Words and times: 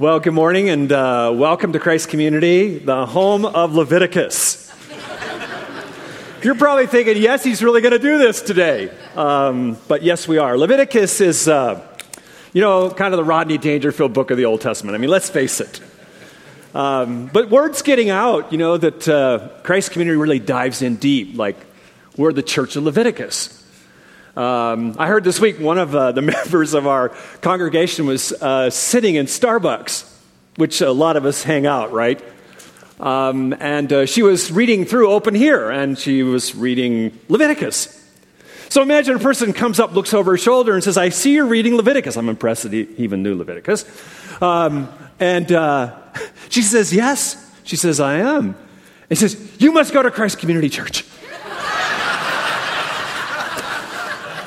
Well, 0.00 0.20
good 0.20 0.32
morning 0.32 0.68
and 0.68 0.92
uh, 0.92 1.32
welcome 1.34 1.72
to 1.72 1.80
Christ 1.80 2.08
Community, 2.08 2.78
the 2.78 3.04
home 3.04 3.44
of 3.44 3.74
Leviticus. 3.74 4.72
You're 6.40 6.54
probably 6.54 6.86
thinking, 6.86 7.16
yes, 7.16 7.42
he's 7.42 7.64
really 7.64 7.80
going 7.80 7.90
to 7.90 7.98
do 7.98 8.16
this 8.16 8.40
today. 8.40 8.92
Um, 9.16 9.76
but 9.88 10.04
yes, 10.04 10.28
we 10.28 10.38
are. 10.38 10.56
Leviticus 10.56 11.20
is, 11.20 11.48
uh, 11.48 11.84
you 12.52 12.60
know, 12.60 12.90
kind 12.90 13.12
of 13.12 13.18
the 13.18 13.24
Rodney 13.24 13.58
Dangerfield 13.58 14.12
book 14.12 14.30
of 14.30 14.36
the 14.36 14.44
Old 14.44 14.60
Testament. 14.60 14.94
I 14.94 14.98
mean, 14.98 15.10
let's 15.10 15.30
face 15.30 15.60
it. 15.60 15.80
Um, 16.76 17.26
but 17.26 17.50
word's 17.50 17.82
getting 17.82 18.08
out, 18.08 18.52
you 18.52 18.58
know, 18.58 18.76
that 18.76 19.08
uh, 19.08 19.48
Christ 19.64 19.90
Community 19.90 20.16
really 20.16 20.38
dives 20.38 20.80
in 20.80 20.94
deep. 20.94 21.36
Like, 21.36 21.56
we're 22.16 22.32
the 22.32 22.44
church 22.44 22.76
of 22.76 22.84
Leviticus. 22.84 23.57
Um, 24.38 24.94
I 25.00 25.08
heard 25.08 25.24
this 25.24 25.40
week 25.40 25.58
one 25.58 25.78
of 25.78 25.92
uh, 25.96 26.12
the 26.12 26.22
members 26.22 26.72
of 26.72 26.86
our 26.86 27.08
congregation 27.40 28.06
was 28.06 28.32
uh, 28.32 28.70
sitting 28.70 29.16
in 29.16 29.26
Starbucks, 29.26 30.08
which 30.54 30.80
a 30.80 30.92
lot 30.92 31.16
of 31.16 31.26
us 31.26 31.42
hang 31.42 31.66
out, 31.66 31.90
right? 31.90 32.22
Um, 33.00 33.52
and 33.58 33.92
uh, 33.92 34.06
she 34.06 34.22
was 34.22 34.52
reading 34.52 34.84
through 34.84 35.10
Open 35.10 35.34
Here, 35.34 35.68
and 35.68 35.98
she 35.98 36.22
was 36.22 36.54
reading 36.54 37.18
Leviticus. 37.28 37.96
So 38.68 38.80
imagine 38.80 39.16
a 39.16 39.18
person 39.18 39.52
comes 39.52 39.80
up, 39.80 39.92
looks 39.92 40.14
over 40.14 40.30
her 40.30 40.38
shoulder, 40.38 40.72
and 40.72 40.84
says, 40.84 40.96
I 40.96 41.08
see 41.08 41.34
you're 41.34 41.46
reading 41.46 41.74
Leviticus. 41.74 42.16
I'm 42.16 42.28
impressed 42.28 42.62
that 42.62 42.72
he 42.72 42.86
even 42.98 43.24
knew 43.24 43.34
Leviticus. 43.34 43.84
Um, 44.40 44.88
and 45.18 45.50
uh, 45.50 45.98
she 46.48 46.62
says, 46.62 46.94
Yes. 46.94 47.44
She 47.64 47.74
says, 47.74 47.98
I 47.98 48.18
am. 48.18 48.46
And 48.50 48.56
he 49.08 49.16
says, 49.16 49.56
You 49.58 49.72
must 49.72 49.92
go 49.92 50.00
to 50.00 50.12
Christ 50.12 50.38
Community 50.38 50.68
Church. 50.68 51.04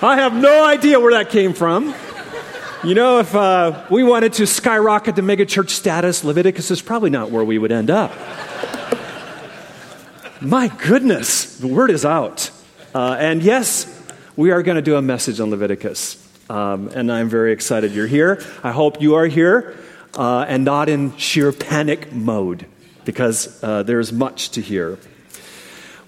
I 0.04 0.16
have 0.16 0.34
no 0.34 0.66
idea 0.66 1.00
where 1.00 1.12
that 1.12 1.30
came 1.30 1.54
from. 1.54 1.94
You 2.84 2.96
know, 2.96 3.20
if 3.20 3.36
uh, 3.36 3.86
we 3.92 4.02
wanted 4.02 4.34
to 4.34 4.48
skyrocket 4.48 5.16
the 5.16 5.22
megachurch 5.22 5.70
status, 5.70 6.24
Leviticus 6.24 6.72
is 6.72 6.82
probably 6.82 7.12
not 7.12 7.30
where 7.30 7.44
we 7.44 7.60
would 7.60 7.72
end 7.72 7.92
up. 7.92 8.12
My 10.42 10.70
goodness, 10.70 11.58
the 11.58 11.68
word 11.68 11.92
is 11.92 12.04
out. 12.04 12.50
Uh, 12.96 13.16
and 13.20 13.44
yes, 13.44 13.86
we 14.36 14.50
are 14.50 14.64
going 14.64 14.76
to 14.76 14.82
do 14.82 14.96
a 14.96 15.04
message 15.04 15.40
on 15.40 15.52
Leviticus. 15.52 16.18
Um, 16.50 16.88
and 16.88 17.12
I'm 17.12 17.30
very 17.30 17.54
excited 17.54 17.92
you're 17.92 18.08
here. 18.08 18.44
I 18.64 18.72
hope 18.72 19.04
you 19.04 19.14
are 19.14 19.28
here 19.28 19.78
uh, 20.16 20.46
and 20.48 20.66
not 20.66 20.90
in 20.90 21.16
sheer 21.18 21.52
panic 21.52 22.12
mode 22.12 22.66
because 23.06 23.64
uh, 23.64 23.84
there's 23.84 24.12
much 24.12 24.50
to 24.52 24.62
hear. 24.62 24.98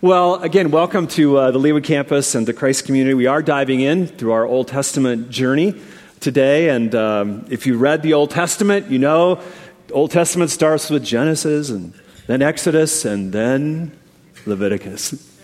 Well, 0.03 0.43
again, 0.43 0.69
welcome 0.69 1.07
to 1.07 1.37
uh, 1.37 1.51
the 1.51 1.59
Leawood 1.59 1.85
campus 1.85 2.35
and 2.35 2.45
the 2.45 2.51
Christ 2.51 2.85
community. 2.85 3.13
We 3.13 3.27
are 3.27 3.41
diving 3.41 3.79
in 3.79 4.05
through 4.07 4.33
our 4.33 4.45
Old 4.45 4.67
Testament 4.67 5.29
journey 5.29 5.79
today. 6.19 6.67
And 6.71 6.93
um, 6.93 7.45
if 7.49 7.65
you 7.65 7.77
read 7.77 8.01
the 8.03 8.11
Old 8.11 8.29
Testament, 8.29 8.91
you 8.91 8.99
know 8.99 9.41
the 9.87 9.93
Old 9.93 10.11
Testament 10.11 10.51
starts 10.51 10.89
with 10.89 11.05
Genesis 11.05 11.69
and 11.69 11.93
then 12.27 12.41
Exodus 12.41 13.05
and 13.05 13.31
then 13.31 13.97
Leviticus. 14.45 15.39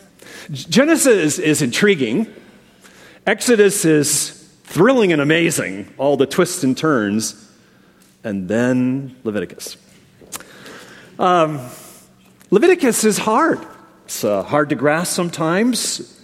Genesis 0.52 1.40
is 1.40 1.62
intriguing, 1.62 2.28
Exodus 3.26 3.86
is 3.86 4.46
thrilling 4.66 5.14
and 5.14 5.22
amazing, 5.22 5.88
all 5.98 6.18
the 6.18 6.28
twists 6.28 6.66
and 6.66 6.78
turns, 6.78 7.50
and 8.26 8.50
then 8.50 9.16
Leviticus. 9.24 9.78
Um, 11.18 11.66
Leviticus 12.52 13.06
is 13.06 13.20
hard. 13.20 13.66
It's 14.10 14.24
uh, 14.24 14.42
hard 14.42 14.70
to 14.70 14.76
grasp 14.76 15.14
sometimes, 15.14 16.20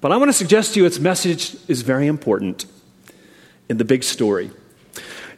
but 0.00 0.10
I 0.10 0.16
want 0.16 0.28
to 0.28 0.32
suggest 0.32 0.74
to 0.74 0.80
you 0.80 0.86
its 0.86 0.98
message 0.98 1.56
is 1.68 1.82
very 1.82 2.08
important 2.08 2.66
in 3.68 3.76
the 3.76 3.84
big 3.84 4.02
story. 4.02 4.50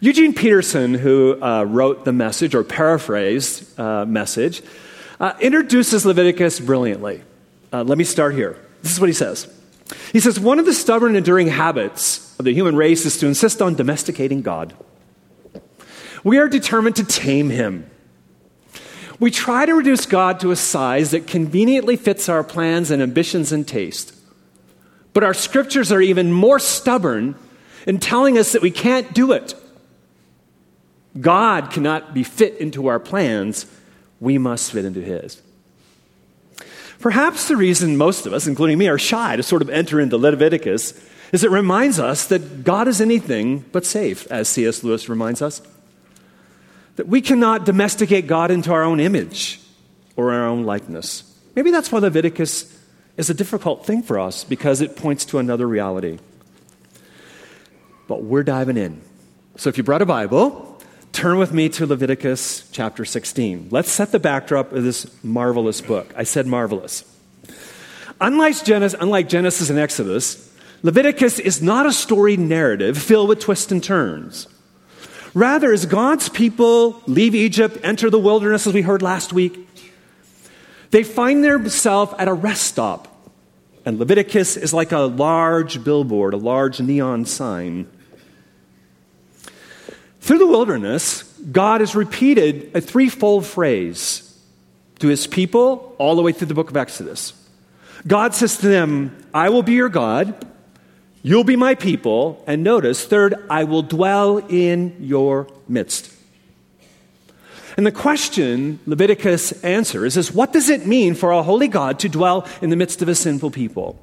Eugene 0.00 0.32
Peterson, 0.32 0.94
who 0.94 1.38
uh, 1.42 1.64
wrote 1.64 2.06
the 2.06 2.12
message 2.14 2.54
or 2.54 2.64
paraphrased 2.64 3.78
uh, 3.78 4.06
message, 4.06 4.62
uh, 5.20 5.34
introduces 5.42 6.06
Leviticus 6.06 6.58
brilliantly. 6.58 7.22
Uh, 7.70 7.82
let 7.82 7.98
me 7.98 8.04
start 8.04 8.34
here. 8.34 8.56
This 8.80 8.92
is 8.92 8.98
what 8.98 9.10
he 9.10 9.12
says. 9.12 9.52
He 10.10 10.20
says, 10.20 10.40
One 10.40 10.58
of 10.58 10.64
the 10.64 10.72
stubborn, 10.72 11.16
enduring 11.16 11.48
habits 11.48 12.34
of 12.38 12.46
the 12.46 12.54
human 12.54 12.76
race 12.76 13.04
is 13.04 13.18
to 13.18 13.26
insist 13.26 13.60
on 13.60 13.74
domesticating 13.74 14.40
God. 14.40 14.72
We 16.24 16.38
are 16.38 16.48
determined 16.48 16.96
to 16.96 17.04
tame 17.04 17.50
him 17.50 17.90
we 19.20 19.30
try 19.30 19.66
to 19.66 19.74
reduce 19.74 20.06
God 20.06 20.40
to 20.40 20.50
a 20.50 20.56
size 20.56 21.10
that 21.10 21.26
conveniently 21.26 21.96
fits 21.96 22.28
our 22.28 22.42
plans 22.42 22.90
and 22.90 23.02
ambitions 23.02 23.52
and 23.52 23.68
taste. 23.68 24.14
But 25.12 25.22
our 25.22 25.34
scriptures 25.34 25.92
are 25.92 26.00
even 26.00 26.32
more 26.32 26.58
stubborn 26.58 27.34
in 27.86 27.98
telling 27.98 28.38
us 28.38 28.52
that 28.52 28.62
we 28.62 28.70
can't 28.70 29.12
do 29.12 29.32
it. 29.32 29.54
God 31.20 31.70
cannot 31.70 32.14
be 32.14 32.22
fit 32.22 32.56
into 32.58 32.86
our 32.86 33.00
plans, 33.00 33.66
we 34.20 34.38
must 34.38 34.72
fit 34.72 34.84
into 34.84 35.00
His. 35.00 35.42
Perhaps 36.98 37.48
the 37.48 37.56
reason 37.56 37.96
most 37.96 38.26
of 38.26 38.32
us, 38.32 38.46
including 38.46 38.78
me, 38.78 38.88
are 38.88 38.98
shy 38.98 39.36
to 39.36 39.42
sort 39.42 39.62
of 39.62 39.70
enter 39.70 40.00
into 40.00 40.16
Leviticus 40.16 40.92
is 41.32 41.44
it 41.44 41.50
reminds 41.50 41.98
us 41.98 42.26
that 42.26 42.64
God 42.64 42.88
is 42.88 43.00
anything 43.00 43.64
but 43.72 43.86
safe, 43.86 44.30
as 44.30 44.48
C.S. 44.48 44.82
Lewis 44.82 45.08
reminds 45.08 45.42
us 45.42 45.62
that 46.96 47.08
we 47.08 47.20
cannot 47.20 47.64
domesticate 47.64 48.26
God 48.26 48.50
into 48.50 48.72
our 48.72 48.82
own 48.82 49.00
image 49.00 49.60
or 50.16 50.32
our 50.32 50.46
own 50.46 50.64
likeness. 50.64 51.24
Maybe 51.56 51.70
that's 51.70 51.90
why 51.90 51.98
Leviticus 51.98 52.78
is 53.16 53.30
a 53.30 53.34
difficult 53.34 53.84
thing 53.84 54.02
for 54.02 54.18
us 54.18 54.44
because 54.44 54.80
it 54.80 54.96
points 54.96 55.24
to 55.26 55.38
another 55.38 55.66
reality. 55.66 56.18
But 58.06 58.22
we're 58.22 58.42
diving 58.42 58.76
in. 58.76 59.02
So 59.56 59.68
if 59.68 59.76
you 59.76 59.84
brought 59.84 60.02
a 60.02 60.06
Bible, 60.06 60.80
turn 61.12 61.38
with 61.38 61.52
me 61.52 61.68
to 61.70 61.86
Leviticus 61.86 62.68
chapter 62.70 63.04
16. 63.04 63.68
Let's 63.70 63.90
set 63.90 64.12
the 64.12 64.18
backdrop 64.18 64.72
of 64.72 64.82
this 64.82 65.22
marvelous 65.22 65.80
book. 65.80 66.12
I 66.16 66.22
said 66.22 66.46
marvelous. 66.46 67.04
Unlike 68.20 68.64
Genesis, 68.64 69.00
unlike 69.00 69.28
Genesis 69.28 69.70
and 69.70 69.78
Exodus, 69.78 70.50
Leviticus 70.82 71.38
is 71.38 71.62
not 71.62 71.86
a 71.86 71.92
story 71.92 72.36
narrative 72.36 72.96
filled 72.96 73.28
with 73.28 73.40
twists 73.40 73.70
and 73.70 73.82
turns. 73.82 74.46
Rather, 75.34 75.72
as 75.72 75.86
God's 75.86 76.28
people 76.28 77.00
leave 77.06 77.34
Egypt, 77.34 77.78
enter 77.82 78.10
the 78.10 78.18
wilderness, 78.18 78.66
as 78.66 78.74
we 78.74 78.82
heard 78.82 79.02
last 79.02 79.32
week, 79.32 79.68
they 80.90 81.04
find 81.04 81.44
themselves 81.44 82.12
at 82.18 82.26
a 82.26 82.32
rest 82.32 82.64
stop. 82.64 83.06
And 83.84 83.98
Leviticus 83.98 84.56
is 84.56 84.74
like 84.74 84.92
a 84.92 84.98
large 84.98 85.82
billboard, 85.84 86.34
a 86.34 86.36
large 86.36 86.80
neon 86.80 87.24
sign. 87.24 87.88
Through 90.20 90.38
the 90.38 90.46
wilderness, 90.46 91.22
God 91.50 91.80
has 91.80 91.94
repeated 91.94 92.72
a 92.74 92.80
threefold 92.80 93.46
phrase 93.46 94.26
to 94.98 95.08
his 95.08 95.26
people 95.26 95.94
all 95.98 96.14
the 96.14 96.22
way 96.22 96.32
through 96.32 96.48
the 96.48 96.54
book 96.54 96.70
of 96.70 96.76
Exodus. 96.76 97.32
God 98.06 98.34
says 98.34 98.58
to 98.58 98.68
them, 98.68 99.16
I 99.32 99.48
will 99.48 99.62
be 99.62 99.72
your 99.72 99.88
God. 99.88 100.46
You'll 101.22 101.44
be 101.44 101.56
my 101.56 101.74
people. 101.74 102.42
And 102.46 102.62
notice, 102.62 103.04
third, 103.04 103.34
I 103.50 103.64
will 103.64 103.82
dwell 103.82 104.38
in 104.38 104.96
your 105.00 105.46
midst. 105.68 106.14
And 107.76 107.86
the 107.86 107.92
question 107.92 108.80
Leviticus 108.86 109.52
answers 109.62 110.16
is 110.16 110.32
what 110.32 110.52
does 110.52 110.68
it 110.68 110.86
mean 110.86 111.14
for 111.14 111.30
a 111.30 111.42
holy 111.42 111.68
God 111.68 111.98
to 112.00 112.08
dwell 112.08 112.46
in 112.60 112.70
the 112.70 112.76
midst 112.76 113.00
of 113.02 113.08
a 113.08 113.14
sinful 113.14 113.50
people? 113.50 113.98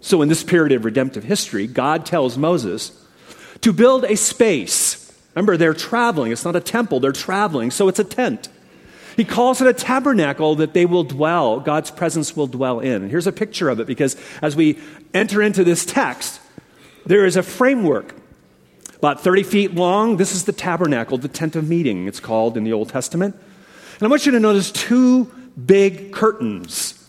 So, 0.00 0.20
in 0.22 0.28
this 0.28 0.42
period 0.42 0.72
of 0.72 0.84
redemptive 0.84 1.24
history, 1.24 1.66
God 1.66 2.06
tells 2.06 2.36
Moses 2.36 2.92
to 3.60 3.72
build 3.72 4.04
a 4.04 4.16
space. 4.16 5.12
Remember, 5.34 5.56
they're 5.56 5.74
traveling. 5.74 6.32
It's 6.32 6.44
not 6.44 6.56
a 6.56 6.60
temple, 6.60 7.00
they're 7.00 7.12
traveling, 7.12 7.70
so 7.70 7.88
it's 7.88 7.98
a 7.98 8.04
tent. 8.04 8.48
He 9.16 9.24
calls 9.24 9.60
it 9.60 9.66
a 9.66 9.72
tabernacle 9.72 10.54
that 10.56 10.74
they 10.74 10.86
will 10.86 11.04
dwell, 11.04 11.60
God's 11.60 11.90
presence 11.90 12.36
will 12.36 12.46
dwell 12.46 12.80
in. 12.80 13.02
And 13.02 13.10
here's 13.10 13.26
a 13.26 13.32
picture 13.32 13.68
of 13.68 13.80
it 13.80 13.86
because 13.86 14.16
as 14.40 14.56
we 14.56 14.78
enter 15.12 15.42
into 15.42 15.64
this 15.64 15.84
text, 15.84 16.40
there 17.04 17.26
is 17.26 17.36
a 17.36 17.42
framework 17.42 18.14
about 18.98 19.20
30 19.20 19.42
feet 19.42 19.74
long. 19.74 20.16
This 20.16 20.32
is 20.32 20.44
the 20.44 20.52
tabernacle, 20.52 21.18
the 21.18 21.26
tent 21.26 21.56
of 21.56 21.68
meeting, 21.68 22.06
it's 22.06 22.20
called 22.20 22.56
in 22.56 22.62
the 22.62 22.72
Old 22.72 22.88
Testament. 22.88 23.34
And 23.94 24.06
I 24.06 24.08
want 24.08 24.26
you 24.26 24.32
to 24.32 24.40
notice 24.40 24.70
two 24.70 25.24
big 25.66 26.12
curtains 26.12 27.08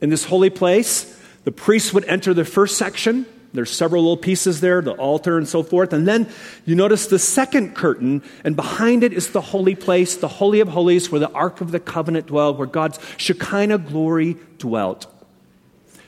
in 0.00 0.10
this 0.10 0.24
holy 0.24 0.50
place. 0.50 1.20
The 1.44 1.52
priests 1.52 1.92
would 1.92 2.04
enter 2.04 2.34
the 2.34 2.44
first 2.44 2.78
section, 2.78 3.26
there's 3.54 3.70
several 3.70 4.02
little 4.02 4.16
pieces 4.16 4.60
there, 4.60 4.82
the 4.82 4.92
altar 4.92 5.38
and 5.38 5.48
so 5.48 5.62
forth. 5.62 5.92
And 5.92 6.06
then 6.06 6.28
you 6.66 6.74
notice 6.74 7.06
the 7.06 7.20
second 7.20 7.76
curtain, 7.76 8.22
and 8.42 8.56
behind 8.56 9.04
it 9.04 9.12
is 9.12 9.30
the 9.30 9.40
holy 9.40 9.76
place, 9.76 10.16
the 10.16 10.28
Holy 10.28 10.58
of 10.58 10.68
Holies, 10.68 11.10
where 11.10 11.20
the 11.20 11.30
Ark 11.30 11.60
of 11.60 11.70
the 11.70 11.78
Covenant 11.78 12.26
dwelled, 12.26 12.58
where 12.58 12.66
God's 12.66 12.98
Shekinah 13.16 13.78
glory 13.78 14.36
dwelt. 14.58 15.06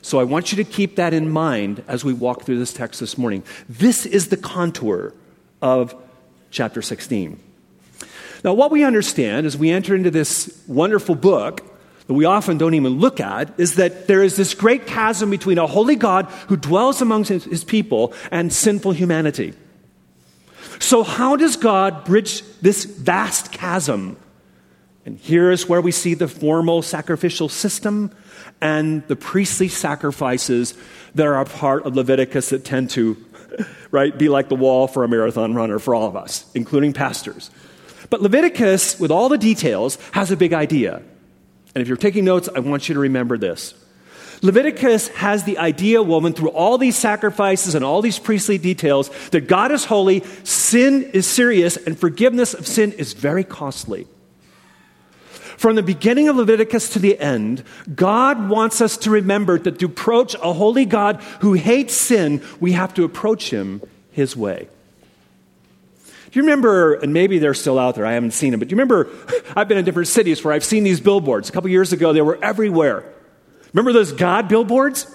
So 0.01 0.19
I 0.19 0.25
want 0.25 0.51
you 0.51 0.57
to 0.57 0.69
keep 0.69 0.97
that 0.97 1.13
in 1.13 1.29
mind 1.29 1.83
as 1.87 2.03
we 2.03 2.13
walk 2.13 2.43
through 2.43 2.59
this 2.59 2.73
text 2.73 2.99
this 2.99 3.17
morning. 3.17 3.43
This 3.69 4.05
is 4.05 4.27
the 4.27 4.37
contour 4.37 5.13
of 5.61 5.95
chapter 6.51 6.81
16. 6.81 7.39
Now, 8.43 8.53
what 8.53 8.71
we 8.71 8.83
understand 8.83 9.45
as 9.45 9.57
we 9.57 9.71
enter 9.71 9.95
into 9.95 10.11
this 10.11 10.61
wonderful 10.67 11.15
book 11.15 11.76
that 12.07 12.13
we 12.13 12.25
often 12.25 12.57
don't 12.57 12.73
even 12.73 12.99
look 12.99 13.19
at 13.19 13.59
is 13.59 13.75
that 13.75 14.07
there 14.07 14.23
is 14.23 14.35
this 14.35 14.53
great 14.53 14.87
chasm 14.87 15.29
between 15.29 15.57
a 15.57 15.67
holy 15.67 15.95
God 15.95 16.25
who 16.47 16.55
dwells 16.55 17.01
among 17.01 17.25
his, 17.25 17.43
his 17.43 17.63
people 17.63 18.13
and 18.31 18.51
sinful 18.51 18.93
humanity. 18.93 19.53
So, 20.79 21.03
how 21.03 21.35
does 21.35 21.57
God 21.57 22.05
bridge 22.05 22.43
this 22.61 22.85
vast 22.85 23.51
chasm? 23.51 24.17
And 25.05 25.17
here 25.17 25.51
is 25.51 25.67
where 25.67 25.81
we 25.81 25.91
see 25.91 26.13
the 26.13 26.27
formal 26.27 26.81
sacrificial 26.81 27.49
system 27.49 28.11
and 28.61 29.07
the 29.07 29.15
priestly 29.15 29.67
sacrifices 29.67 30.73
that 31.15 31.25
are 31.25 31.39
a 31.39 31.45
part 31.45 31.85
of 31.85 31.95
Leviticus 31.95 32.49
that 32.49 32.65
tend 32.65 32.89
to 32.91 33.17
right 33.91 34.17
be 34.17 34.29
like 34.29 34.49
the 34.49 34.55
wall 34.55 34.87
for 34.87 35.03
a 35.03 35.07
marathon 35.07 35.55
runner 35.55 35.79
for 35.79 35.95
all 35.95 36.07
of 36.07 36.15
us, 36.15 36.45
including 36.53 36.93
pastors. 36.93 37.49
But 38.09 38.21
Leviticus, 38.21 38.99
with 38.99 39.11
all 39.11 39.29
the 39.29 39.37
details, 39.37 39.97
has 40.11 40.31
a 40.31 40.37
big 40.37 40.53
idea. 40.53 41.01
And 41.77 41.83
if 41.83 41.87
you're 41.87 41.95
taking 41.95 42.25
notes, 42.25 42.49
I 42.55 42.59
want 42.59 42.89
you 42.89 42.95
to 42.95 42.99
remember 42.99 43.37
this. 43.37 43.75
Leviticus 44.41 45.09
has 45.09 45.43
the 45.43 45.59
idea 45.59 46.01
woven 46.01 46.33
through 46.33 46.49
all 46.49 46.79
these 46.79 46.97
sacrifices 46.97 47.75
and 47.75 47.85
all 47.85 48.01
these 48.01 48.17
priestly 48.17 48.57
details 48.57 49.11
that 49.29 49.41
God 49.41 49.71
is 49.71 49.85
holy, 49.85 50.23
sin 50.43 51.03
is 51.13 51.27
serious, 51.27 51.77
and 51.77 51.95
forgiveness 51.95 52.55
of 52.55 52.65
sin 52.65 52.93
is 52.93 53.13
very 53.13 53.43
costly. 53.43 54.07
From 55.29 55.75
the 55.75 55.83
beginning 55.83 56.29
of 56.29 56.37
Leviticus 56.37 56.89
to 56.93 56.99
the 56.99 57.19
end, 57.19 57.63
God 57.95 58.49
wants 58.49 58.81
us 58.81 58.97
to 58.97 59.11
remember 59.11 59.59
that 59.59 59.77
to 59.77 59.85
approach 59.85 60.33
a 60.33 60.53
holy 60.53 60.85
God 60.85 61.21
who 61.41 61.53
hates 61.53 61.93
sin, 61.93 62.41
we 62.59 62.71
have 62.71 62.95
to 62.95 63.03
approach 63.03 63.51
him 63.51 63.83
his 64.11 64.35
way. 64.35 64.67
Do 66.31 66.39
you 66.39 66.43
remember, 66.43 66.95
and 66.95 67.13
maybe 67.13 67.39
they're 67.39 67.53
still 67.53 67.79
out 67.79 67.95
there, 67.95 68.05
I 68.05 68.13
haven't 68.13 68.31
seen 68.31 68.51
them, 68.51 68.59
but 68.59 68.67
do 68.67 68.75
you 68.75 68.77
remember, 68.77 69.09
I've 69.55 69.67
been 69.67 69.77
in 69.77 69.85
different 69.85 70.09
cities 70.09 70.43
where 70.43 70.53
I've 70.53 70.65
seen 70.65 70.83
these 70.83 70.99
billboards. 70.99 71.49
A 71.49 71.51
couple 71.51 71.69
years 71.69 71.93
ago, 71.93 72.11
they 72.11 72.21
were 72.21 72.37
everywhere. 72.43 73.05
Remember 73.73 73.93
those 73.93 74.11
God 74.11 74.47
billboards? 74.49 75.07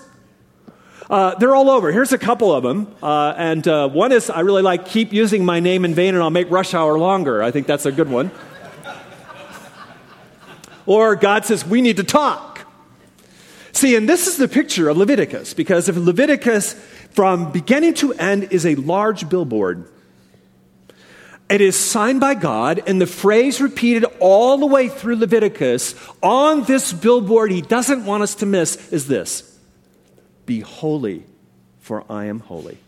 Uh, 1.11 1.35
they're 1.35 1.55
all 1.55 1.69
over. 1.69 1.93
Here's 1.93 2.13
a 2.13 2.19
couple 2.19 2.55
of 2.55 2.63
them. 2.63 2.95
Uh, 3.03 3.35
and 3.37 3.69
uh, 3.69 3.89
one 3.89 4.13
is 4.13 4.31
I 4.31 4.41
really 4.41 4.63
like, 4.63 4.87
keep 4.87 5.13
using 5.13 5.45
my 5.45 5.61
name 5.61 5.85
in 5.85 5.95
vain 5.95 6.15
and 6.15 6.23
I'll 6.23 6.31
make 6.31 6.51
rush 6.51 6.73
hour 6.73 6.99
longer. 6.99 7.43
I 7.43 7.51
think 7.51 7.67
that's 7.67 7.85
a 7.85 7.93
good 7.93 8.09
one. 8.09 8.31
Or 10.87 11.15
God 11.15 11.45
says, 11.45 11.67
we 11.67 11.81
need 11.81 11.99
to 11.99 12.05
talk. 12.05 12.67
See, 13.73 13.95
and 13.97 14.09
this 14.09 14.27
is 14.27 14.37
the 14.37 14.49
picture 14.49 14.89
of 14.89 14.97
Leviticus, 14.97 15.55
because 15.55 15.89
if 15.89 15.97
Leviticus, 15.97 16.75
from 17.11 17.53
beginning 17.53 17.95
to 17.95 18.13
end, 18.15 18.45
is 18.53 18.67
a 18.67 18.75
large 18.75 19.29
billboard, 19.29 19.89
it 21.53 21.61
is 21.61 21.77
signed 21.77 22.19
by 22.19 22.35
God, 22.35 22.83
and 22.87 22.99
the 22.99 23.07
phrase 23.07 23.61
repeated 23.61 24.07
all 24.21 24.57
the 24.57 24.65
way 24.65 24.89
through 24.89 25.17
Leviticus 25.17 25.95
on 26.23 26.65
this 26.65 26.95
billboard 26.95 27.53
he 27.53 27.61
doesn't 27.61 28.07
want 28.07 28.23
us 28.23 28.37
to 28.37 28.47
miss 28.47 28.91
is 28.91 29.07
this 29.07 29.59
Be 30.47 30.61
holy, 30.61 31.25
for 31.81 32.05
I 32.11 32.25
am 32.25 32.41
holy. 32.41 32.79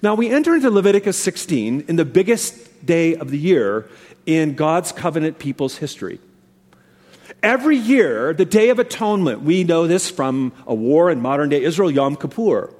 Now, 0.00 0.14
we 0.14 0.30
enter 0.30 0.54
into 0.54 0.70
Leviticus 0.70 1.20
16 1.20 1.86
in 1.88 1.96
the 1.96 2.04
biggest 2.04 2.86
day 2.86 3.16
of 3.16 3.32
the 3.32 3.38
year 3.38 3.88
in 4.26 4.54
God's 4.54 4.92
covenant 4.92 5.40
people's 5.40 5.78
history. 5.78 6.20
Every 7.42 7.76
year, 7.76 8.32
the 8.32 8.44
Day 8.44 8.68
of 8.68 8.78
Atonement, 8.78 9.42
we 9.42 9.64
know 9.64 9.88
this 9.88 10.08
from 10.08 10.52
a 10.66 10.74
war 10.74 11.10
in 11.10 11.20
modern 11.20 11.48
day 11.48 11.62
Israel, 11.64 11.90
Yom 11.90 12.14
Kippur. 12.14 12.72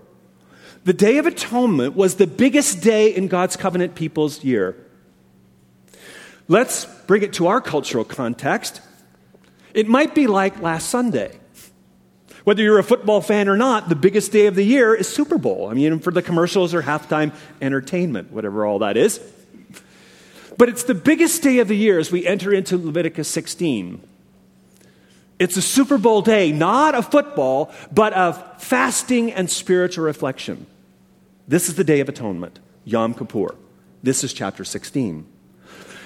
The 0.85 0.93
Day 0.93 1.17
of 1.17 1.25
Atonement 1.25 1.97
was 1.97 2.17
the 2.17 2.27
biggest 2.27 2.83
day 2.83 3.15
in 3.15 3.27
God's 3.27 3.57
covenant 3.57 3.95
people's 3.95 4.45
year. 4.45 4.77
Let's 6.47 6.85
bring 7.07 7.23
it 7.23 7.33
to 7.35 7.47
our 7.47 7.63
cultural 7.63 8.05
context. 8.05 8.83
It 9.73 9.89
might 9.89 10.15
be 10.15 10.27
like 10.27 10.61
last 10.61 10.91
Sunday. 10.91 11.39
Whether 12.45 12.63
you're 12.63 12.79
a 12.79 12.85
football 12.85 13.23
fan 13.23 13.49
or 13.49 13.57
not, 13.57 13.89
the 13.89 13.95
biggest 13.95 14.31
day 14.31 14.47
of 14.47 14.55
the 14.55 14.63
year 14.63 14.95
is 14.95 15.09
Super 15.09 15.39
Bowl. 15.39 15.69
I 15.71 15.73
mean, 15.73 16.01
for 16.01 16.11
the 16.11 16.21
commercials 16.21 16.75
or 16.75 16.83
halftime 16.83 17.33
entertainment, 17.63 18.31
whatever 18.31 18.67
all 18.67 18.81
that 18.81 18.99
is. 18.99 19.21
But 20.59 20.69
it's 20.69 20.85
the 20.85 20.95
biggest 20.95 21.43
day 21.43 21.61
of 21.61 21.69
the 21.69 21.77
year 21.77 21.99
as 21.99 22.13
we 22.13 22.27
enter 22.27 22.53
into 22.53 22.77
Leviticus 22.77 23.29
16. 23.29 24.07
It's 25.39 25.57
a 25.57 25.63
Super 25.63 25.97
Bowl 25.97 26.21
day, 26.21 26.53
not 26.53 26.95
of 26.95 27.11
football, 27.11 27.73
but 27.91 28.13
of 28.13 28.63
fasting 28.63 29.33
and 29.33 29.51
spiritual 29.51 30.05
reflection. 30.05 30.67
This 31.47 31.69
is 31.69 31.75
the 31.75 31.85
Day 31.85 32.01
of 32.01 32.09
Atonement, 32.09 32.59
Yom 32.85 33.13
Kippur. 33.13 33.55
This 34.03 34.25
is 34.25 34.33
chapter 34.33 34.65
16. 34.65 35.27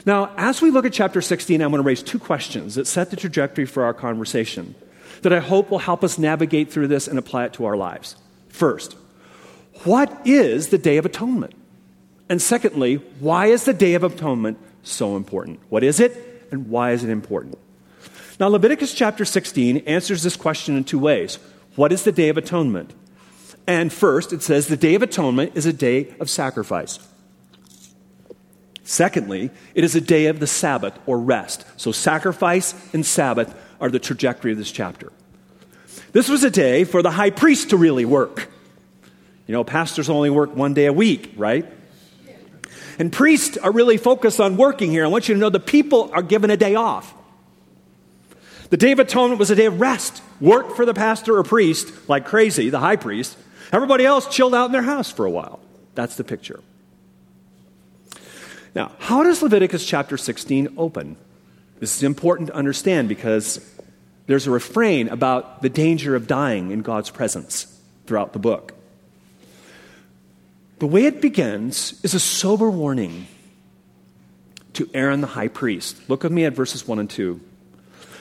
Now, 0.04 0.32
as 0.36 0.60
we 0.60 0.72
look 0.72 0.84
at 0.84 0.92
chapter 0.92 1.20
16, 1.20 1.62
I'm 1.62 1.70
going 1.70 1.80
to 1.80 1.86
raise 1.86 2.02
two 2.02 2.18
questions 2.18 2.74
that 2.74 2.88
set 2.88 3.10
the 3.10 3.16
trajectory 3.16 3.64
for 3.64 3.84
our 3.84 3.94
conversation 3.94 4.74
that 5.22 5.32
I 5.32 5.38
hope 5.38 5.70
will 5.70 5.78
help 5.78 6.02
us 6.02 6.18
navigate 6.18 6.72
through 6.72 6.88
this 6.88 7.06
and 7.06 7.18
apply 7.18 7.44
it 7.44 7.52
to 7.54 7.66
our 7.66 7.76
lives. 7.76 8.16
First, 8.48 8.96
what 9.84 10.26
is 10.26 10.68
the 10.68 10.78
Day 10.78 10.96
of 10.96 11.06
Atonement? 11.06 11.54
And 12.28 12.42
secondly, 12.42 12.96
why 13.20 13.46
is 13.46 13.64
the 13.64 13.72
Day 13.72 13.94
of 13.94 14.02
Atonement 14.02 14.58
so 14.82 15.16
important? 15.16 15.60
What 15.68 15.84
is 15.84 16.00
it, 16.00 16.48
and 16.50 16.68
why 16.68 16.92
is 16.92 17.04
it 17.04 17.10
important? 17.10 17.58
Now, 18.40 18.48
Leviticus 18.48 18.92
chapter 18.92 19.24
16 19.24 19.78
answers 19.78 20.24
this 20.24 20.36
question 20.36 20.76
in 20.76 20.82
two 20.82 20.98
ways. 20.98 21.38
What 21.76 21.92
is 21.92 22.02
the 22.02 22.12
Day 22.12 22.28
of 22.28 22.36
Atonement? 22.36 22.92
And 23.68 23.92
first, 23.92 24.32
it 24.32 24.42
says 24.42 24.66
the 24.66 24.78
Day 24.78 24.94
of 24.94 25.02
Atonement 25.02 25.52
is 25.54 25.66
a 25.66 25.74
day 25.74 26.14
of 26.20 26.30
sacrifice. 26.30 26.98
Secondly, 28.82 29.50
it 29.74 29.84
is 29.84 29.94
a 29.94 30.00
day 30.00 30.26
of 30.26 30.40
the 30.40 30.46
Sabbath 30.46 30.98
or 31.04 31.18
rest. 31.20 31.66
So, 31.76 31.92
sacrifice 31.92 32.74
and 32.94 33.04
Sabbath 33.04 33.54
are 33.78 33.90
the 33.90 33.98
trajectory 33.98 34.52
of 34.52 34.58
this 34.58 34.72
chapter. 34.72 35.12
This 36.12 36.30
was 36.30 36.44
a 36.44 36.50
day 36.50 36.84
for 36.84 37.02
the 37.02 37.10
high 37.10 37.28
priest 37.28 37.68
to 37.68 37.76
really 37.76 38.06
work. 38.06 38.50
You 39.46 39.52
know, 39.52 39.64
pastors 39.64 40.08
only 40.08 40.30
work 40.30 40.56
one 40.56 40.72
day 40.72 40.86
a 40.86 40.92
week, 40.92 41.34
right? 41.36 41.66
And 42.98 43.12
priests 43.12 43.58
are 43.58 43.70
really 43.70 43.98
focused 43.98 44.40
on 44.40 44.56
working 44.56 44.90
here. 44.90 45.04
I 45.04 45.08
want 45.08 45.28
you 45.28 45.34
to 45.34 45.40
know 45.40 45.50
the 45.50 45.60
people 45.60 46.10
are 46.14 46.22
given 46.22 46.48
a 46.48 46.56
day 46.56 46.74
off. 46.74 47.12
The 48.70 48.78
Day 48.78 48.92
of 48.92 48.98
Atonement 48.98 49.38
was 49.38 49.50
a 49.50 49.54
day 49.54 49.66
of 49.66 49.78
rest. 49.78 50.22
Work 50.40 50.74
for 50.74 50.86
the 50.86 50.94
pastor 50.94 51.36
or 51.36 51.42
priest 51.42 52.08
like 52.08 52.24
crazy, 52.24 52.70
the 52.70 52.80
high 52.80 52.96
priest. 52.96 53.36
Everybody 53.72 54.04
else 54.04 54.26
chilled 54.28 54.54
out 54.54 54.66
in 54.66 54.72
their 54.72 54.82
house 54.82 55.10
for 55.10 55.24
a 55.24 55.30
while. 55.30 55.60
That's 55.94 56.16
the 56.16 56.24
picture. 56.24 56.60
Now, 58.74 58.92
how 58.98 59.22
does 59.22 59.42
Leviticus 59.42 59.84
chapter 59.84 60.16
16 60.16 60.74
open? 60.76 61.16
This 61.80 61.96
is 61.96 62.02
important 62.02 62.48
to 62.48 62.54
understand 62.54 63.08
because 63.08 63.60
there's 64.26 64.46
a 64.46 64.50
refrain 64.50 65.08
about 65.08 65.62
the 65.62 65.68
danger 65.68 66.14
of 66.14 66.26
dying 66.26 66.70
in 66.70 66.82
God's 66.82 67.10
presence 67.10 67.66
throughout 68.06 68.32
the 68.32 68.38
book. 68.38 68.74
The 70.78 70.86
way 70.86 71.06
it 71.06 71.20
begins 71.20 71.98
is 72.04 72.14
a 72.14 72.20
sober 72.20 72.70
warning 72.70 73.26
to 74.74 74.88
Aaron 74.94 75.20
the 75.20 75.26
high 75.28 75.48
priest. 75.48 75.96
Look 76.08 76.22
with 76.22 76.30
me 76.30 76.44
at 76.44 76.52
verses 76.52 76.86
1 76.86 76.98
and 77.00 77.10
2. 77.10 77.40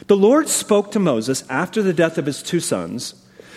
The 0.08 0.18
Lord 0.18 0.50
spoke 0.50 0.92
to 0.92 1.00
Moses 1.00 1.44
after 1.50 1.84
the 1.84 1.94
death 1.94 2.18
of 2.18 2.26
his 2.26 2.42
two 2.42 2.60
sons, 2.60 3.14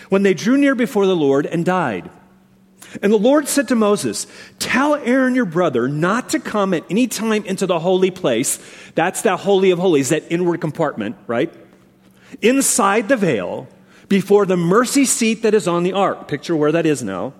when 0.09 0.23
they 0.23 0.33
drew 0.33 0.57
near 0.57 0.75
before 0.75 1.05
the 1.05 1.15
Lord 1.15 1.45
and 1.45 1.65
died. 1.65 2.09
And 3.01 3.11
the 3.11 3.17
Lord 3.17 3.47
said 3.47 3.67
to 3.69 3.75
Moses, 3.75 4.27
Tell 4.59 4.95
Aaron 4.95 5.35
your 5.35 5.45
brother 5.45 5.87
not 5.87 6.29
to 6.29 6.39
come 6.39 6.73
at 6.73 6.83
any 6.89 7.07
time 7.07 7.45
into 7.45 7.65
the 7.65 7.79
holy 7.79 8.11
place. 8.11 8.59
That's 8.95 9.21
that 9.21 9.39
holy 9.39 9.71
of 9.71 9.79
holies, 9.79 10.09
that 10.09 10.23
inward 10.29 10.59
compartment, 10.59 11.15
right? 11.27 11.53
Inside 12.41 13.07
the 13.07 13.17
veil, 13.17 13.67
before 14.11 14.45
the 14.45 14.57
mercy 14.57 15.05
seat 15.05 15.41
that 15.43 15.53
is 15.53 15.69
on 15.69 15.83
the 15.83 15.93
ark. 15.93 16.27
Picture 16.27 16.53
where 16.53 16.73
that 16.73 16.85
is 16.85 17.01
now. 17.01 17.31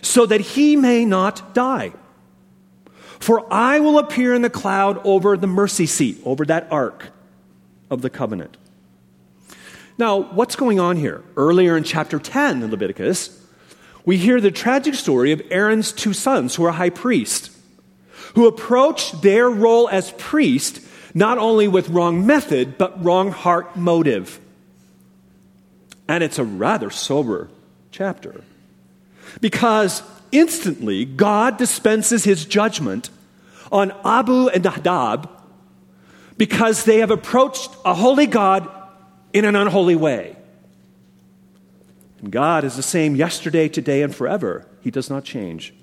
So 0.00 0.26
that 0.26 0.40
he 0.40 0.74
may 0.74 1.04
not 1.04 1.54
die. 1.54 1.92
For 3.20 3.46
I 3.54 3.78
will 3.78 4.00
appear 4.00 4.34
in 4.34 4.42
the 4.42 4.50
cloud 4.50 5.00
over 5.04 5.36
the 5.36 5.46
mercy 5.46 5.86
seat, 5.86 6.20
over 6.24 6.44
that 6.46 6.66
ark 6.72 7.10
of 7.88 8.02
the 8.02 8.10
covenant. 8.10 8.56
Now, 9.98 10.20
what's 10.20 10.56
going 10.56 10.80
on 10.80 10.96
here? 10.96 11.22
Earlier 11.36 11.76
in 11.76 11.84
chapter 11.84 12.18
10 12.18 12.62
in 12.62 12.70
Leviticus, 12.70 13.38
we 14.04 14.16
hear 14.16 14.40
the 14.40 14.50
tragic 14.50 14.94
story 14.94 15.32
of 15.32 15.42
Aaron's 15.50 15.92
two 15.92 16.12
sons, 16.12 16.54
who 16.54 16.64
are 16.64 16.72
high 16.72 16.90
priests, 16.90 17.56
who 18.34 18.46
approached 18.46 19.22
their 19.22 19.48
role 19.48 19.88
as 19.88 20.12
priest 20.12 20.80
not 21.14 21.38
only 21.38 21.68
with 21.68 21.90
wrong 21.90 22.26
method, 22.26 22.78
but 22.78 23.04
wrong 23.04 23.30
heart 23.30 23.76
motive. 23.76 24.40
And 26.08 26.24
it's 26.24 26.38
a 26.38 26.44
rather 26.44 26.90
sober 26.90 27.48
chapter. 27.90 28.42
Because 29.40 30.02
instantly, 30.32 31.04
God 31.04 31.58
dispenses 31.58 32.24
his 32.24 32.44
judgment 32.44 33.10
on 33.70 33.92
Abihu 34.04 34.48
and 34.48 34.64
Nadab 34.64 35.30
because 36.38 36.84
they 36.84 36.98
have 36.98 37.10
approached 37.10 37.70
a 37.84 37.94
holy 37.94 38.26
God 38.26 38.68
in 39.32 39.44
an 39.44 39.56
unholy 39.56 39.96
way. 39.96 40.36
And 42.20 42.30
God 42.30 42.64
is 42.64 42.76
the 42.76 42.82
same 42.82 43.16
yesterday, 43.16 43.68
today, 43.68 44.02
and 44.02 44.14
forever. 44.14 44.66
He 44.80 44.90
does 44.90 45.10
not 45.10 45.24
change. 45.24 45.74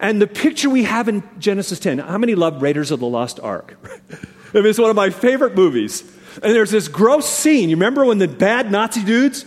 And 0.00 0.20
the 0.20 0.26
picture 0.26 0.68
we 0.68 0.84
have 0.84 1.08
in 1.08 1.22
Genesis 1.38 1.78
10, 1.78 1.98
how 1.98 2.18
many 2.18 2.34
love 2.34 2.60
Raiders 2.60 2.90
of 2.90 3.00
the 3.00 3.06
Lost 3.06 3.40
Ark? 3.40 3.78
I 4.54 4.58
mean, 4.58 4.66
it's 4.66 4.78
one 4.78 4.90
of 4.90 4.96
my 4.96 5.10
favorite 5.10 5.54
movies. 5.54 6.02
And 6.42 6.54
there's 6.54 6.70
this 6.70 6.88
gross 6.88 7.28
scene. 7.28 7.70
You 7.70 7.76
remember 7.76 8.04
when 8.04 8.18
the 8.18 8.28
bad 8.28 8.70
Nazi 8.70 9.02
dudes, 9.02 9.46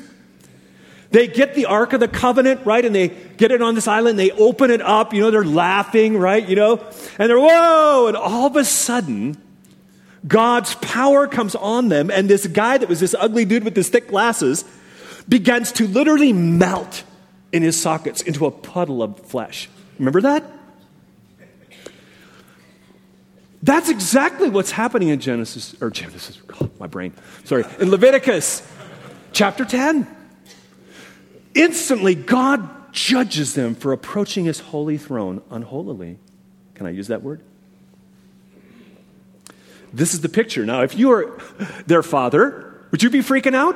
They 1.12 1.28
get 1.28 1.56
the 1.56 1.66
Ark 1.66 1.94
of 1.94 2.00
the 2.00 2.08
Covenant, 2.08 2.66
right? 2.66 2.84
And 2.84 2.94
they 2.94 3.10
get 3.10 3.52
it 3.52 3.62
on 3.62 3.76
this 3.76 3.88
island. 3.88 4.18
They 4.18 4.32
open 4.32 4.72
it 4.72 4.82
up. 4.82 5.14
You 5.14 5.22
know, 5.22 5.32
they're 5.32 5.46
laughing, 5.46 6.18
right? 6.18 6.48
You 6.48 6.56
know, 6.56 6.80
and 7.18 7.30
they're, 7.30 7.40
whoa! 7.40 8.08
And 8.08 8.18
all 8.18 8.48
of 8.48 8.56
a 8.56 8.66
sudden, 8.66 9.38
God's 10.26 10.76
power 10.76 11.28
comes 11.28 11.56
on 11.56 11.90
them. 11.90 12.10
And 12.10 12.30
this 12.30 12.48
guy 12.48 12.78
that 12.78 12.90
was 12.90 13.00
this 13.00 13.16
ugly 13.18 13.46
dude 13.46 13.64
with 13.64 13.76
his 13.76 13.90
thick 13.90 14.08
glasses 14.08 14.66
begins 15.28 15.72
to 15.74 15.88
literally 15.88 16.34
melt 16.34 17.04
in 17.52 17.64
his 17.64 17.80
sockets 17.80 18.22
into 18.22 18.46
a 18.46 18.52
puddle 18.52 19.04
of 19.04 19.20
flesh. 19.20 19.70
Remember 20.00 20.22
that? 20.22 20.44
That's 23.64 23.90
exactly 23.90 24.50
what's 24.50 24.72
happening 24.72 25.10
in 25.10 25.20
Genesis, 25.20 25.76
or 25.82 25.90
Genesis, 25.90 26.40
oh, 26.62 26.70
my 26.80 26.88
brain, 26.88 27.14
sorry, 27.44 27.66
in 27.80 27.90
Leviticus 27.90 28.66
chapter 29.34 29.66
10. 29.66 30.08
Instantly, 31.56 32.14
God 32.14 32.94
judges 32.94 33.56
them 33.56 33.76
for 33.76 33.94
approaching 33.94 34.46
his 34.46 34.60
holy 34.60 34.98
throne 34.98 35.42
unholily. 35.52 36.18
Can 36.76 36.86
I 36.86 36.92
use 36.92 37.08
that 37.08 37.24
word? 37.24 37.42
This 39.94 40.14
is 40.14 40.22
the 40.22 40.30
picture. 40.30 40.66
Now, 40.66 40.82
if 40.82 40.98
you 40.98 41.10
were 41.10 41.42
their 41.86 42.04
father, 42.04 42.86
would 42.92 43.04
you 43.04 43.10
be 43.10 43.20
freaking 43.20 43.56
out? 43.56 43.76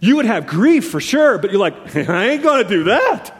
You 0.00 0.16
would 0.16 0.26
have 0.26 0.46
grief 0.46 0.90
for 0.90 1.00
sure, 1.00 1.38
but 1.38 1.50
you're 1.50 1.60
like, 1.60 1.94
I 2.08 2.30
ain't 2.30 2.42
to 2.42 2.64
do 2.68 2.84
that. 2.84 3.38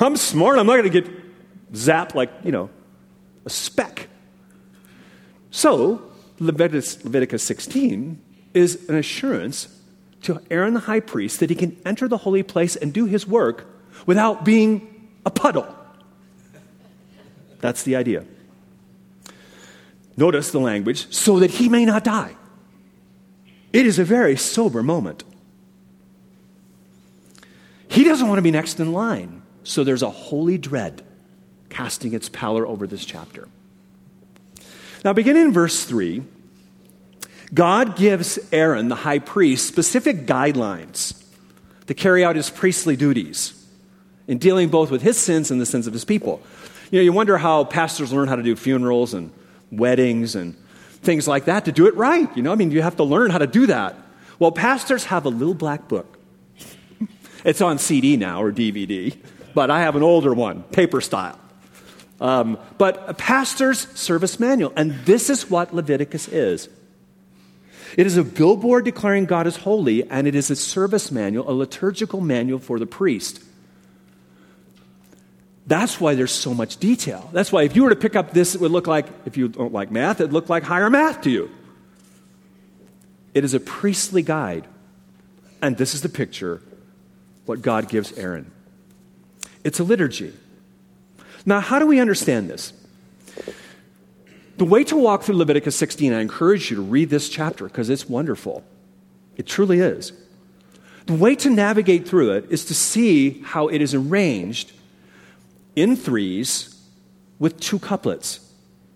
I'm 0.00 0.16
smart. 0.16 0.58
I'm 0.58 0.66
not 0.66 0.76
to 0.82 0.90
get 0.90 1.72
zapped 1.72 2.14
like, 2.14 2.30
you 2.44 2.52
know, 2.52 2.70
a 3.44 3.50
speck. 3.50 4.08
So, 5.50 6.02
Leviticus, 6.38 7.04
Leviticus 7.04 7.42
16 7.42 8.20
is 8.54 8.88
an 8.88 8.96
assurance 8.96 9.68
to 10.22 10.40
Aaron 10.50 10.74
the 10.74 10.80
high 10.80 11.00
priest 11.00 11.40
that 11.40 11.50
he 11.50 11.56
can 11.56 11.76
enter 11.84 12.08
the 12.08 12.18
holy 12.18 12.42
place 12.42 12.76
and 12.76 12.92
do 12.92 13.06
his 13.06 13.26
work 13.26 13.66
without 14.06 14.44
being 14.44 15.10
a 15.24 15.30
puddle. 15.30 15.66
That's 17.60 17.82
the 17.82 17.96
idea. 17.96 18.24
Notice 20.16 20.50
the 20.50 20.60
language, 20.60 21.12
so 21.12 21.38
that 21.40 21.52
he 21.52 21.68
may 21.68 21.84
not 21.84 22.04
die. 22.04 22.36
It 23.72 23.86
is 23.86 23.98
a 23.98 24.04
very 24.04 24.36
sober 24.36 24.82
moment. 24.82 25.24
He 27.88 28.04
doesn't 28.04 28.26
want 28.26 28.38
to 28.38 28.42
be 28.42 28.50
next 28.50 28.80
in 28.80 28.92
line, 28.92 29.42
so 29.64 29.84
there's 29.84 30.02
a 30.02 30.10
holy 30.10 30.58
dread 30.58 31.02
casting 31.68 32.12
its 32.14 32.28
pallor 32.28 32.66
over 32.66 32.86
this 32.86 33.04
chapter. 33.04 33.48
Now, 35.04 35.12
beginning 35.12 35.46
in 35.46 35.52
verse 35.52 35.84
3, 35.84 36.22
God 37.54 37.96
gives 37.96 38.38
Aaron, 38.50 38.88
the 38.88 38.94
high 38.94 39.18
priest, 39.18 39.66
specific 39.66 40.26
guidelines 40.26 41.22
to 41.86 41.94
carry 41.94 42.24
out 42.24 42.36
his 42.36 42.50
priestly 42.50 42.96
duties 42.96 43.66
in 44.28 44.38
dealing 44.38 44.68
both 44.68 44.90
with 44.90 45.02
his 45.02 45.18
sins 45.18 45.50
and 45.50 45.60
the 45.60 45.66
sins 45.66 45.86
of 45.86 45.92
his 45.92 46.04
people. 46.04 46.40
You 46.90 46.98
know, 46.98 47.02
you 47.02 47.12
wonder 47.12 47.38
how 47.38 47.64
pastors 47.64 48.12
learn 48.12 48.28
how 48.28 48.36
to 48.36 48.42
do 48.42 48.54
funerals 48.54 49.12
and 49.12 49.32
weddings 49.72 50.36
and 50.36 50.54
things 51.02 51.26
like 51.26 51.46
that 51.46 51.64
to 51.64 51.72
do 51.72 51.86
it 51.86 51.96
right. 51.96 52.34
You 52.36 52.42
know, 52.42 52.52
I 52.52 52.54
mean, 52.54 52.70
you 52.70 52.82
have 52.82 52.96
to 52.96 53.04
learn 53.04 53.30
how 53.30 53.38
to 53.38 53.46
do 53.46 53.66
that. 53.66 53.96
Well, 54.38 54.52
pastors 54.52 55.04
have 55.04 55.24
a 55.24 55.28
little 55.28 55.54
black 55.54 55.88
book. 55.88 56.18
it's 57.44 57.60
on 57.60 57.78
CD 57.78 58.16
now 58.16 58.42
or 58.42 58.52
DVD, 58.52 59.16
but 59.54 59.70
I 59.70 59.80
have 59.80 59.96
an 59.96 60.02
older 60.02 60.32
one, 60.32 60.62
paper 60.64 61.00
style. 61.00 61.38
Um, 62.20 62.58
but 62.78 63.02
a 63.08 63.14
pastor's 63.14 63.88
service 63.98 64.38
manual, 64.38 64.72
and 64.76 64.92
this 65.04 65.28
is 65.28 65.50
what 65.50 65.74
Leviticus 65.74 66.28
is. 66.28 66.68
It 67.96 68.06
is 68.06 68.16
a 68.16 68.24
billboard 68.24 68.84
declaring 68.84 69.26
God 69.26 69.46
is 69.46 69.56
holy, 69.56 70.08
and 70.08 70.26
it 70.26 70.34
is 70.34 70.50
a 70.50 70.56
service 70.56 71.10
manual, 71.10 71.50
a 71.50 71.52
liturgical 71.52 72.20
manual 72.20 72.58
for 72.58 72.78
the 72.78 72.86
priest. 72.86 73.42
That's 75.66 76.00
why 76.00 76.14
there's 76.14 76.32
so 76.32 76.54
much 76.54 76.78
detail. 76.78 77.30
That's 77.32 77.52
why 77.52 77.62
if 77.62 77.76
you 77.76 77.84
were 77.84 77.90
to 77.90 77.96
pick 77.96 78.16
up 78.16 78.32
this, 78.32 78.54
it 78.54 78.60
would 78.60 78.72
look 78.72 78.86
like, 78.86 79.06
if 79.26 79.36
you 79.36 79.48
don't 79.48 79.72
like 79.72 79.90
math, 79.90 80.20
it'd 80.20 80.32
look 80.32 80.48
like 80.48 80.64
higher 80.64 80.90
math 80.90 81.22
to 81.22 81.30
you. 81.30 81.50
It 83.34 83.44
is 83.44 83.54
a 83.54 83.60
priestly 83.60 84.22
guide. 84.22 84.66
And 85.60 85.76
this 85.76 85.94
is 85.94 86.02
the 86.02 86.08
picture, 86.08 86.60
what 87.46 87.62
God 87.62 87.88
gives 87.88 88.12
Aaron. 88.18 88.50
It's 89.62 89.78
a 89.78 89.84
liturgy. 89.84 90.32
Now, 91.46 91.60
how 91.60 91.78
do 91.78 91.86
we 91.86 92.00
understand 92.00 92.50
this? 92.50 92.72
The 94.56 94.64
way 94.64 94.82
to 94.84 94.96
walk 94.96 95.22
through 95.22 95.36
Leviticus 95.36 95.76
16, 95.76 96.12
I 96.12 96.20
encourage 96.20 96.70
you 96.70 96.76
to 96.76 96.82
read 96.82 97.10
this 97.10 97.28
chapter 97.28 97.66
because 97.66 97.88
it's 97.88 98.08
wonderful. 98.08 98.64
It 99.36 99.46
truly 99.46 99.78
is. 99.78 100.12
The 101.06 101.14
way 101.14 101.34
to 101.36 101.50
navigate 101.50 102.06
through 102.06 102.32
it 102.32 102.46
is 102.50 102.64
to 102.66 102.74
see 102.74 103.40
how 103.42 103.68
it 103.68 103.80
is 103.80 103.94
arranged 103.94 104.72
in 105.76 105.96
threes 105.96 106.80
with 107.38 107.58
two 107.60 107.78
couplets. 107.78 108.40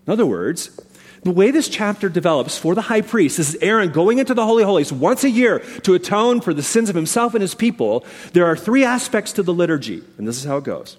In 0.05 0.13
other 0.13 0.25
words, 0.25 0.79
the 1.23 1.31
way 1.31 1.51
this 1.51 1.67
chapter 1.67 2.07
develops 2.07 2.57
for 2.57 2.75
the 2.75 2.83
high 2.83 3.01
priest, 3.01 3.37
this 3.37 3.49
is 3.53 3.61
Aaron 3.61 3.91
going 3.91 4.19
into 4.19 4.33
the 4.33 4.45
Holy 4.45 4.63
Holies 4.63 4.93
once 4.93 5.23
a 5.23 5.29
year 5.29 5.59
to 5.83 5.93
atone 5.93 6.39
for 6.39 6.53
the 6.53 6.63
sins 6.63 6.89
of 6.89 6.95
himself 6.95 7.33
and 7.33 7.41
his 7.41 7.55
people. 7.55 8.05
There 8.33 8.45
are 8.45 8.55
three 8.55 8.85
aspects 8.85 9.33
to 9.33 9.43
the 9.43 9.53
liturgy, 9.53 10.03
and 10.17 10.27
this 10.27 10.37
is 10.37 10.45
how 10.45 10.57
it 10.57 10.63
goes. 10.63 10.97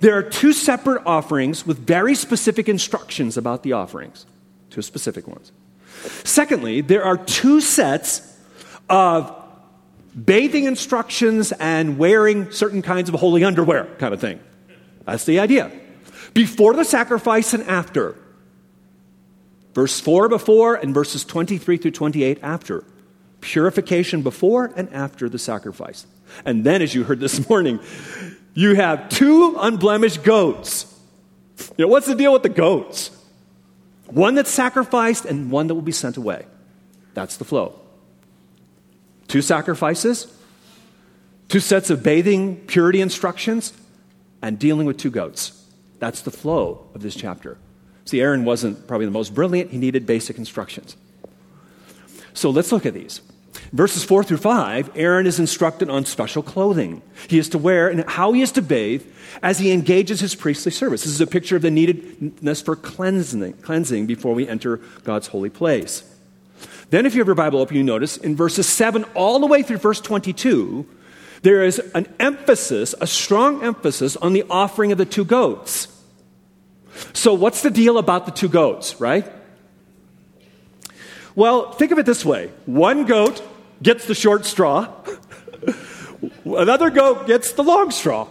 There 0.00 0.16
are 0.16 0.22
two 0.22 0.52
separate 0.52 1.02
offerings 1.06 1.66
with 1.66 1.78
very 1.78 2.14
specific 2.14 2.68
instructions 2.68 3.36
about 3.36 3.62
the 3.62 3.72
offerings, 3.72 4.26
two 4.70 4.82
specific 4.82 5.26
ones. 5.26 5.50
Secondly, 6.22 6.80
there 6.82 7.04
are 7.04 7.16
two 7.16 7.60
sets 7.60 8.36
of 8.88 9.34
bathing 10.24 10.64
instructions 10.64 11.52
and 11.52 11.98
wearing 11.98 12.50
certain 12.52 12.82
kinds 12.82 13.08
of 13.08 13.14
holy 13.16 13.42
underwear, 13.42 13.86
kind 13.98 14.14
of 14.14 14.20
thing. 14.20 14.38
That's 15.10 15.24
the 15.24 15.40
idea. 15.40 15.72
Before 16.34 16.74
the 16.74 16.84
sacrifice 16.84 17.54
and 17.54 17.64
after. 17.64 18.14
Verse 19.74 20.00
4 20.00 20.28
before 20.28 20.74
and 20.74 20.92
verses 20.92 21.24
23 21.24 21.78
through 21.78 21.90
28 21.92 22.38
after. 22.42 22.84
Purification 23.40 24.22
before 24.22 24.70
and 24.76 24.92
after 24.92 25.28
the 25.28 25.38
sacrifice. 25.38 26.06
And 26.44 26.64
then, 26.64 26.82
as 26.82 26.94
you 26.94 27.04
heard 27.04 27.20
this 27.20 27.48
morning, 27.48 27.80
you 28.52 28.74
have 28.74 29.08
two 29.08 29.56
unblemished 29.58 30.24
goats. 30.24 30.94
You 31.76 31.86
know, 31.86 31.88
what's 31.88 32.06
the 32.06 32.14
deal 32.14 32.32
with 32.32 32.42
the 32.42 32.50
goats? 32.50 33.10
One 34.06 34.34
that's 34.34 34.50
sacrificed 34.50 35.24
and 35.24 35.50
one 35.50 35.68
that 35.68 35.74
will 35.74 35.82
be 35.82 35.92
sent 35.92 36.18
away. 36.18 36.44
That's 37.14 37.38
the 37.38 37.44
flow. 37.44 37.80
Two 39.26 39.42
sacrifices, 39.42 40.26
two 41.48 41.60
sets 41.60 41.88
of 41.88 42.02
bathing 42.02 42.56
purity 42.66 43.00
instructions, 43.00 43.72
and 44.42 44.58
dealing 44.58 44.86
with 44.86 44.98
two 44.98 45.10
goats. 45.10 45.66
That's 45.98 46.22
the 46.22 46.30
flow 46.30 46.86
of 46.94 47.02
this 47.02 47.14
chapter. 47.14 47.58
See, 48.04 48.20
Aaron 48.20 48.44
wasn't 48.44 48.86
probably 48.86 49.06
the 49.06 49.12
most 49.12 49.34
brilliant, 49.34 49.70
he 49.70 49.78
needed 49.78 50.06
basic 50.06 50.38
instructions. 50.38 50.96
So 52.32 52.50
let's 52.50 52.72
look 52.72 52.86
at 52.86 52.94
these. 52.94 53.20
Verses 53.72 54.04
4 54.04 54.24
through 54.24 54.38
5, 54.38 54.92
Aaron 54.94 55.26
is 55.26 55.38
instructed 55.38 55.90
on 55.90 56.04
special 56.04 56.42
clothing 56.42 57.02
he 57.28 57.38
is 57.38 57.48
to 57.50 57.58
wear 57.58 57.88
and 57.88 58.08
how 58.08 58.32
he 58.32 58.40
is 58.40 58.52
to 58.52 58.62
bathe 58.62 59.04
as 59.42 59.58
he 59.58 59.72
engages 59.72 60.20
his 60.20 60.34
priestly 60.34 60.72
service. 60.72 61.02
This 61.02 61.12
is 61.12 61.20
a 61.20 61.26
picture 61.26 61.56
of 61.56 61.62
the 61.62 61.70
neededness 61.70 62.62
for 62.62 62.76
cleansing, 62.76 63.54
cleansing 63.54 64.06
before 64.06 64.34
we 64.34 64.48
enter 64.48 64.78
God's 65.04 65.26
holy 65.26 65.50
place. 65.50 66.02
Then, 66.90 67.04
if 67.04 67.14
you 67.14 67.20
have 67.20 67.28
your 67.28 67.34
Bible 67.34 67.60
open, 67.60 67.76
you 67.76 67.82
notice 67.82 68.16
in 68.16 68.34
verses 68.34 68.66
7 68.66 69.04
all 69.14 69.38
the 69.38 69.46
way 69.46 69.62
through 69.62 69.76
verse 69.76 70.00
22, 70.00 70.86
there 71.42 71.62
is 71.62 71.78
an 71.94 72.06
emphasis, 72.18 72.94
a 73.00 73.06
strong 73.06 73.62
emphasis 73.62 74.16
on 74.16 74.32
the 74.32 74.44
offering 74.50 74.92
of 74.92 74.98
the 74.98 75.04
two 75.04 75.24
goats. 75.24 75.88
So, 77.12 77.34
what's 77.34 77.62
the 77.62 77.70
deal 77.70 77.98
about 77.98 78.26
the 78.26 78.32
two 78.32 78.48
goats, 78.48 79.00
right? 79.00 79.30
Well, 81.34 81.70
think 81.72 81.92
of 81.92 81.98
it 81.98 82.06
this 82.06 82.24
way 82.24 82.50
one 82.66 83.04
goat 83.04 83.42
gets 83.82 84.06
the 84.06 84.14
short 84.14 84.44
straw, 84.44 84.92
another 86.44 86.90
goat 86.90 87.26
gets 87.26 87.52
the 87.52 87.62
long 87.62 87.90
straw. 87.90 88.26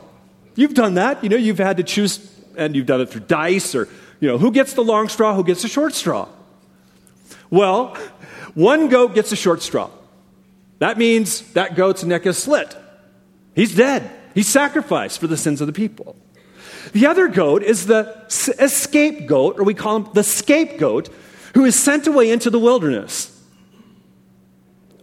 You've 0.56 0.74
done 0.74 0.96
that. 0.96 1.24
You 1.24 1.30
know, 1.30 1.38
you've 1.38 1.60
had 1.60 1.78
to 1.78 1.84
choose, 1.84 2.20
and 2.58 2.76
you've 2.76 2.88
done 2.88 3.00
it 3.00 3.10
through 3.10 3.22
dice 3.22 3.76
or, 3.76 3.88
you 4.20 4.28
know, 4.28 4.38
who 4.38 4.52
gets 4.52 4.74
the 4.74 4.84
long 4.84 5.08
straw, 5.08 5.36
who 5.36 5.44
gets 5.44 5.62
the 5.62 5.68
short 5.68 5.94
straw? 5.94 6.28
Well, 7.50 7.96
one 8.56 8.90
goat 8.90 9.14
gets 9.16 9.32
a 9.32 9.36
short 9.36 9.62
straw. 9.62 9.90
That 10.80 10.98
means 10.98 11.42
that 11.54 11.76
goat's 11.76 12.04
neck 12.04 12.26
is 12.26 12.38
slit. 12.38 12.76
He's 13.58 13.74
dead. 13.74 14.12
He's 14.36 14.48
sacrificed 14.48 15.20
for 15.20 15.26
the 15.26 15.36
sins 15.36 15.62
of 15.62 15.68
the 15.68 15.74
people. 15.74 16.16
The 16.94 17.08
other 17.08 17.28
goat 17.28 17.64
is 17.64 17.88
the 17.88 18.24
escape 18.60 19.26
goat, 19.26 19.60
or 19.60 19.64
we 19.64 19.74
call 19.74 19.96
him 19.96 20.10
the 20.14 20.24
scapegoat, 20.24 21.10
who 21.56 21.66
is 21.66 21.76
sent 21.76 22.06
away 22.06 22.30
into 22.30 22.52
the 22.52 22.60
wilderness. 22.60 23.36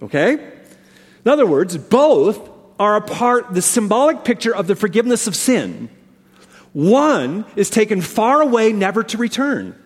Okay? 0.01 0.35
In 0.35 1.31
other 1.31 1.45
words, 1.45 1.77
both 1.77 2.49
are 2.79 2.95
a 2.95 3.01
part, 3.01 3.53
the 3.53 3.61
symbolic 3.61 4.23
picture 4.23 4.55
of 4.55 4.69
the 4.69 4.77
forgiveness 4.77 5.27
of 5.27 5.35
sin. 5.35 5.91
One 6.73 7.47
is 7.57 7.71
taken 7.71 8.03
far 8.03 8.41
away, 8.41 8.73
never 8.73 9.03
to 9.03 9.19
return. 9.19 9.77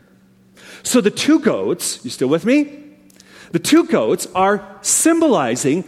So 0.83 1.01
the 1.01 1.11
two 1.11 1.39
goats, 1.39 2.05
you 2.05 2.11
still 2.11 2.29
with 2.29 2.45
me? 2.45 2.85
The 3.53 3.61
two 3.61 3.87
goats 3.87 4.27
are 4.35 4.79
symbolizing 4.83 5.85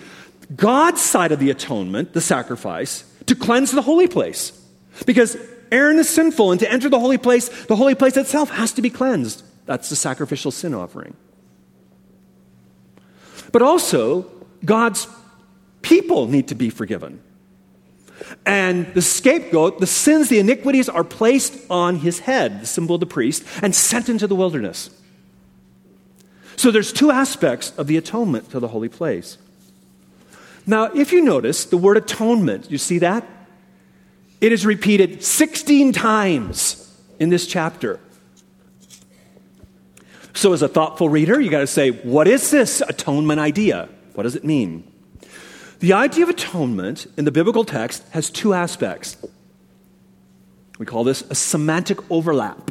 God's 0.55 1.01
side 1.01 1.33
of 1.33 1.39
the 1.39 1.51
atonement, 1.51 2.13
the 2.13 2.21
sacrifice, 2.21 3.05
to 3.27 3.35
cleanse 3.35 3.71
the 3.71 3.83
holy 3.83 4.09
place. 4.09 4.53
Because 5.07 5.37
Aaron 5.71 5.99
is 5.99 6.09
sinful, 6.09 6.51
and 6.51 6.61
to 6.61 6.71
enter 6.71 6.89
the 6.89 6.99
holy 6.99 7.19
place, 7.19 7.49
the 7.67 7.77
holy 7.77 7.95
place 7.95 8.17
itself 8.17 8.51
has 8.51 8.73
to 8.73 8.83
be 8.83 8.91
cleansed. 8.91 9.43
That's 9.67 9.89
the 9.89 9.97
sacrificial 9.97 10.51
sin 10.51 10.75
offering. 10.75 11.15
But 13.53 13.63
also, 13.63 14.31
God's 14.65 15.07
people 15.83 16.27
need 16.27 16.49
to 16.49 16.55
be 16.55 16.71
forgiven. 16.71 17.23
And 18.45 18.93
the 18.95 19.03
scapegoat, 19.03 19.81
the 19.81 19.87
sins, 19.87 20.29
the 20.29 20.39
iniquities 20.39 20.89
are 20.89 21.05
placed 21.05 21.55
on 21.71 21.97
his 21.97 22.21
head, 22.21 22.61
the 22.61 22.67
symbol 22.67 22.97
of 22.97 23.01
the 23.01 23.07
priest, 23.07 23.45
and 23.63 23.75
sent 23.75 24.09
into 24.09 24.27
the 24.27 24.35
wilderness. 24.35 24.91
So 26.57 26.71
there's 26.71 26.93
two 26.93 27.11
aspects 27.11 27.73
of 27.79 27.87
the 27.87 27.97
atonement 27.97 28.51
to 28.51 28.61
the 28.61 28.69
holy 28.69 28.89
place. 28.89 29.39
Now, 30.67 30.85
if 30.85 31.13
you 31.13 31.23
notice 31.23 31.65
the 31.65 31.77
word 31.77 31.97
atonement, 31.97 32.71
you 32.71 32.79
see 32.79 32.99
that? 32.99 33.27
It 34.41 34.53
is 34.53 34.65
repeated 34.65 35.23
16 35.23 35.93
times 35.93 36.99
in 37.19 37.29
this 37.29 37.47
chapter. 37.47 38.01
So, 40.33 40.53
as 40.53 40.63
a 40.63 40.69
thoughtful 40.69 41.09
reader, 41.09 41.41
you 41.41 41.51
got 41.51 41.61
to 41.61 41.67
say, 41.67 41.91
what 41.91 42.27
is 42.27 42.51
this 42.51 42.81
atonement 42.81 43.41
idea? 43.41 43.89
What 44.15 44.23
does 44.23 44.37
it 44.37 44.45
mean? 44.45 44.91
The 45.81 45.93
idea 45.95 46.25
of 46.25 46.31
atonement 46.31 47.07
in 47.17 47.25
the 47.25 47.33
biblical 47.33 47.65
text 47.65 48.05
has 48.11 48.31
two 48.31 48.55
aspects. 48.55 49.17
We 50.79 50.87
call 50.87 51.05
this 51.05 51.23
a 51.31 51.35
semantic 51.35 51.99
overlap 52.11 52.71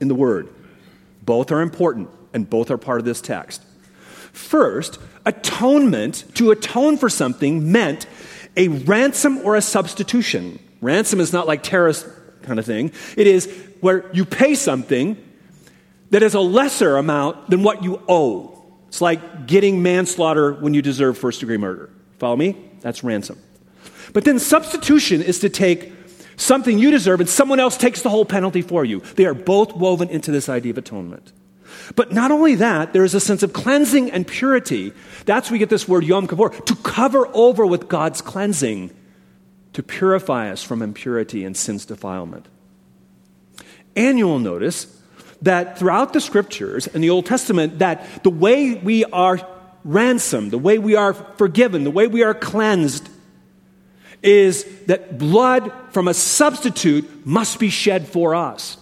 in 0.00 0.08
the 0.08 0.14
word. 0.14 0.48
Both 1.22 1.50
are 1.52 1.60
important 1.60 2.10
and 2.32 2.48
both 2.48 2.70
are 2.70 2.78
part 2.78 2.98
of 2.98 3.04
this 3.04 3.20
text. 3.20 3.62
First, 4.32 4.98
atonement, 5.26 6.24
to 6.34 6.50
atone 6.52 6.96
for 6.96 7.10
something, 7.10 7.70
meant 7.70 8.06
a 8.56 8.68
ransom 8.68 9.38
or 9.38 9.56
a 9.56 9.62
substitution. 9.62 10.58
Ransom 10.80 11.20
is 11.20 11.32
not 11.32 11.46
like 11.46 11.62
terrorist 11.62 12.06
kind 12.42 12.58
of 12.58 12.64
thing. 12.64 12.92
It 13.16 13.26
is 13.26 13.52
where 13.80 14.10
you 14.12 14.24
pay 14.24 14.54
something 14.54 15.22
that 16.10 16.22
is 16.22 16.34
a 16.34 16.40
lesser 16.40 16.96
amount 16.96 17.50
than 17.50 17.62
what 17.62 17.82
you 17.82 18.00
owe. 18.08 18.64
It's 18.88 19.00
like 19.00 19.46
getting 19.46 19.82
manslaughter 19.82 20.54
when 20.54 20.72
you 20.72 20.80
deserve 20.80 21.18
first 21.18 21.40
degree 21.40 21.58
murder. 21.58 21.90
Follow 22.18 22.36
me? 22.36 22.56
That's 22.80 23.04
ransom. 23.04 23.38
But 24.12 24.24
then 24.24 24.38
substitution 24.38 25.20
is 25.20 25.40
to 25.40 25.48
take 25.48 25.92
something 26.36 26.78
you 26.78 26.90
deserve 26.90 27.20
and 27.20 27.28
someone 27.28 27.60
else 27.60 27.76
takes 27.76 28.02
the 28.02 28.10
whole 28.10 28.24
penalty 28.24 28.62
for 28.62 28.84
you. 28.84 29.00
They 29.00 29.26
are 29.26 29.34
both 29.34 29.74
woven 29.74 30.08
into 30.08 30.30
this 30.30 30.48
idea 30.48 30.70
of 30.70 30.78
atonement. 30.78 31.32
But 31.94 32.12
not 32.12 32.30
only 32.30 32.54
that, 32.56 32.92
there 32.92 33.04
is 33.04 33.14
a 33.14 33.20
sense 33.20 33.42
of 33.42 33.52
cleansing 33.52 34.10
and 34.10 34.26
purity. 34.26 34.92
That's 35.24 35.50
where 35.50 35.56
we 35.56 35.58
get 35.58 35.68
this 35.68 35.88
word 35.88 36.04
Yom 36.04 36.26
Kippur, 36.26 36.50
to 36.50 36.76
cover 36.76 37.28
over 37.34 37.66
with 37.66 37.88
God's 37.88 38.20
cleansing 38.20 38.90
to 39.72 39.82
purify 39.82 40.50
us 40.50 40.62
from 40.62 40.80
impurity 40.80 41.44
and 41.44 41.54
sin's 41.54 41.84
defilement. 41.84 42.46
And 43.94 44.18
you 44.18 44.26
will 44.26 44.38
notice 44.38 44.86
that 45.42 45.78
throughout 45.78 46.14
the 46.14 46.20
scriptures 46.20 46.86
in 46.86 47.02
the 47.02 47.10
Old 47.10 47.26
Testament, 47.26 47.80
that 47.80 48.24
the 48.24 48.30
way 48.30 48.74
we 48.74 49.04
are 49.04 49.38
ransomed, 49.84 50.50
the 50.50 50.58
way 50.58 50.78
we 50.78 50.94
are 50.96 51.12
forgiven, 51.12 51.84
the 51.84 51.90
way 51.90 52.06
we 52.06 52.22
are 52.22 52.34
cleansed, 52.34 53.08
is 54.22 54.64
that 54.86 55.18
blood 55.18 55.70
from 55.90 56.08
a 56.08 56.14
substitute 56.14 57.26
must 57.26 57.60
be 57.60 57.68
shed 57.68 58.08
for 58.08 58.34
us. 58.34 58.78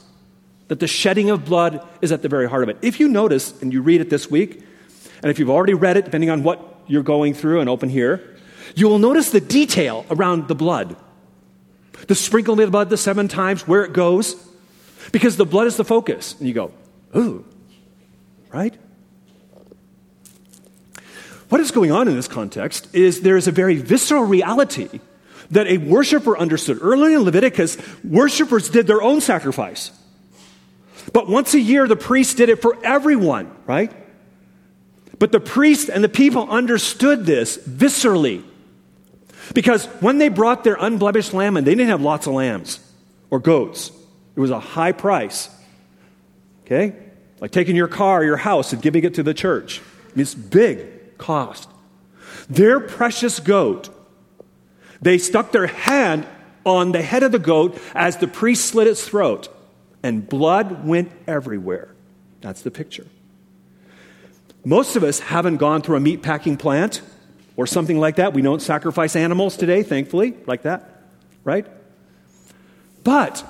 That 0.68 0.80
the 0.80 0.86
shedding 0.86 1.30
of 1.30 1.44
blood 1.44 1.86
is 2.00 2.10
at 2.10 2.22
the 2.22 2.28
very 2.28 2.48
heart 2.48 2.62
of 2.62 2.68
it. 2.68 2.78
If 2.80 2.98
you 2.98 3.08
notice, 3.08 3.60
and 3.60 3.72
you 3.72 3.82
read 3.82 4.00
it 4.00 4.10
this 4.10 4.30
week, 4.30 4.62
and 5.22 5.30
if 5.30 5.38
you've 5.38 5.50
already 5.50 5.74
read 5.74 5.96
it, 5.96 6.04
depending 6.04 6.30
on 6.30 6.42
what 6.42 6.80
you're 6.86 7.02
going 7.02 7.34
through 7.34 7.60
and 7.60 7.68
open 7.68 7.88
here, 7.88 8.36
you 8.74 8.88
will 8.88 8.98
notice 8.98 9.30
the 9.30 9.40
detail 9.40 10.06
around 10.10 10.48
the 10.48 10.54
blood. 10.54 10.96
The 12.08 12.14
sprinkling 12.14 12.60
of 12.60 12.66
the 12.66 12.70
blood 12.70 12.90
the 12.90 12.96
seven 12.96 13.28
times, 13.28 13.66
where 13.68 13.84
it 13.84 13.92
goes, 13.92 14.36
because 15.12 15.36
the 15.36 15.44
blood 15.44 15.66
is 15.66 15.76
the 15.76 15.84
focus. 15.84 16.34
And 16.38 16.48
you 16.48 16.54
go, 16.54 16.72
ooh, 17.16 17.44
right? 18.52 18.74
What 21.48 21.60
is 21.60 21.70
going 21.70 21.92
on 21.92 22.08
in 22.08 22.16
this 22.16 22.28
context 22.28 22.88
is 22.94 23.20
there 23.20 23.36
is 23.36 23.46
a 23.46 23.52
very 23.52 23.76
visceral 23.76 24.24
reality 24.24 25.00
that 25.50 25.66
a 25.66 25.78
worshiper 25.78 26.36
understood. 26.36 26.78
Early 26.80 27.14
in 27.14 27.22
Leviticus, 27.22 27.76
worshipers 28.02 28.68
did 28.70 28.86
their 28.86 29.02
own 29.02 29.20
sacrifice. 29.20 29.90
But 31.12 31.28
once 31.28 31.54
a 31.54 31.60
year, 31.60 31.86
the 31.86 31.96
priest 31.96 32.36
did 32.36 32.48
it 32.48 32.62
for 32.62 32.76
everyone, 32.82 33.54
right? 33.66 33.92
But 35.18 35.32
the 35.32 35.40
priest 35.40 35.88
and 35.88 36.02
the 36.02 36.08
people 36.08 36.48
understood 36.48 37.26
this 37.26 37.56
viscerally. 37.58 38.42
Because 39.52 39.86
when 40.00 40.18
they 40.18 40.28
brought 40.28 40.64
their 40.64 40.76
unblemished 40.78 41.34
lamb, 41.34 41.56
and 41.56 41.66
they 41.66 41.74
didn't 41.74 41.90
have 41.90 42.00
lots 42.00 42.26
of 42.26 42.32
lambs 42.32 42.80
or 43.30 43.38
goats, 43.38 43.92
it 44.34 44.40
was 44.40 44.50
a 44.50 44.60
high 44.60 44.92
price. 44.92 45.50
Okay? 46.64 46.96
Like 47.40 47.50
taking 47.50 47.76
your 47.76 47.88
car, 47.88 48.20
or 48.20 48.24
your 48.24 48.36
house, 48.38 48.72
and 48.72 48.80
giving 48.80 49.04
it 49.04 49.14
to 49.14 49.22
the 49.22 49.34
church. 49.34 49.82
It's 50.16 50.34
big 50.34 51.18
cost. 51.18 51.68
Their 52.48 52.80
precious 52.80 53.40
goat, 53.40 53.90
they 55.00 55.18
stuck 55.18 55.52
their 55.52 55.66
hand 55.66 56.26
on 56.64 56.92
the 56.92 57.02
head 57.02 57.22
of 57.22 57.32
the 57.32 57.38
goat 57.38 57.78
as 57.94 58.16
the 58.16 58.28
priest 58.28 58.66
slit 58.66 58.86
its 58.86 59.06
throat, 59.06 59.48
and 60.04 60.28
blood 60.28 60.86
went 60.86 61.10
everywhere. 61.26 61.88
That's 62.42 62.60
the 62.60 62.70
picture. 62.70 63.06
Most 64.62 64.96
of 64.96 65.02
us 65.02 65.18
haven't 65.18 65.56
gone 65.56 65.80
through 65.80 65.96
a 65.96 66.00
meat 66.00 66.22
packing 66.22 66.58
plant 66.58 67.00
or 67.56 67.66
something 67.66 67.98
like 67.98 68.16
that. 68.16 68.34
We 68.34 68.42
don't 68.42 68.60
sacrifice 68.60 69.16
animals 69.16 69.56
today, 69.56 69.82
thankfully, 69.82 70.34
like 70.46 70.62
that, 70.62 71.04
right? 71.42 71.66
But 73.02 73.44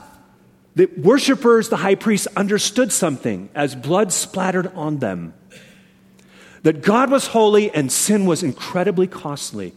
the 0.76 0.86
worshippers, 0.96 1.70
the 1.70 1.76
high 1.76 1.96
priest, 1.96 2.28
understood 2.36 2.92
something 2.92 3.48
as 3.54 3.74
blood 3.74 4.12
splattered 4.12 4.68
on 4.74 5.00
them 5.00 5.34
that 6.62 6.82
God 6.82 7.10
was 7.10 7.26
holy 7.26 7.70
and 7.72 7.90
sin 7.90 8.26
was 8.26 8.44
incredibly 8.44 9.08
costly, 9.08 9.74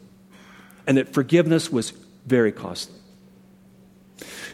and 0.86 0.98
that 0.98 1.12
forgiveness 1.12 1.72
was 1.72 1.92
very 2.26 2.52
costly. 2.52 2.97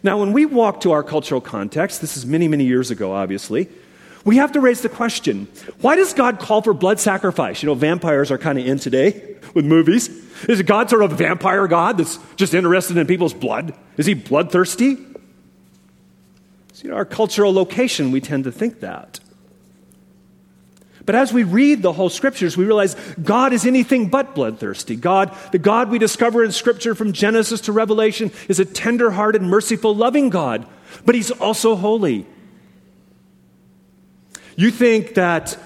Now, 0.03 0.19
when 0.19 0.33
we 0.33 0.45
walk 0.45 0.81
to 0.81 0.91
our 0.91 1.01
cultural 1.01 1.39
context, 1.39 2.01
this 2.01 2.17
is 2.17 2.25
many, 2.25 2.49
many 2.49 2.65
years 2.65 2.91
ago, 2.91 3.13
obviously, 3.13 3.69
we 4.25 4.37
have 4.37 4.51
to 4.51 4.59
raise 4.59 4.81
the 4.81 4.89
question 4.89 5.47
why 5.81 5.95
does 5.95 6.13
God 6.13 6.39
call 6.39 6.61
for 6.61 6.73
blood 6.73 6.99
sacrifice? 6.99 7.63
You 7.63 7.67
know, 7.67 7.75
vampires 7.75 8.31
are 8.31 8.37
kind 8.37 8.59
of 8.59 8.65
in 8.65 8.79
today 8.79 9.37
with 9.53 9.65
movies. 9.65 10.09
Is 10.47 10.61
God 10.61 10.89
sort 10.89 11.03
of 11.03 11.13
a 11.13 11.15
vampire 11.15 11.67
God 11.67 11.97
that's 11.97 12.19
just 12.35 12.53
interested 12.53 12.97
in 12.97 13.07
people's 13.07 13.33
blood? 13.33 13.73
Is 13.97 14.05
he 14.05 14.13
bloodthirsty? 14.13 14.97
See, 16.73 16.89
our 16.89 17.05
cultural 17.05 17.53
location, 17.53 18.11
we 18.11 18.19
tend 18.19 18.43
to 18.43 18.51
think 18.51 18.81
that. 18.81 19.19
But 21.05 21.15
as 21.15 21.33
we 21.33 21.43
read 21.43 21.81
the 21.81 21.91
whole 21.91 22.09
scriptures, 22.09 22.55
we 22.55 22.65
realize 22.65 22.95
God 23.21 23.51
is 23.51 23.65
anything 23.65 24.07
but 24.07 24.35
bloodthirsty. 24.35 24.95
God, 24.95 25.35
the 25.51 25.59
God 25.59 25.89
we 25.89 25.99
discover 25.99 26.43
in 26.43 26.51
scripture 26.51 26.95
from 26.95 27.11
Genesis 27.11 27.61
to 27.61 27.73
Revelation, 27.73 28.31
is 28.47 28.59
a 28.59 28.65
tender 28.65 29.11
hearted, 29.11 29.41
merciful, 29.41 29.93
loving 29.93 30.29
God, 30.29 30.65
but 31.05 31.15
he's 31.15 31.31
also 31.31 31.75
holy. 31.75 32.25
You 34.55 34.71
think 34.71 35.15
that 35.15 35.57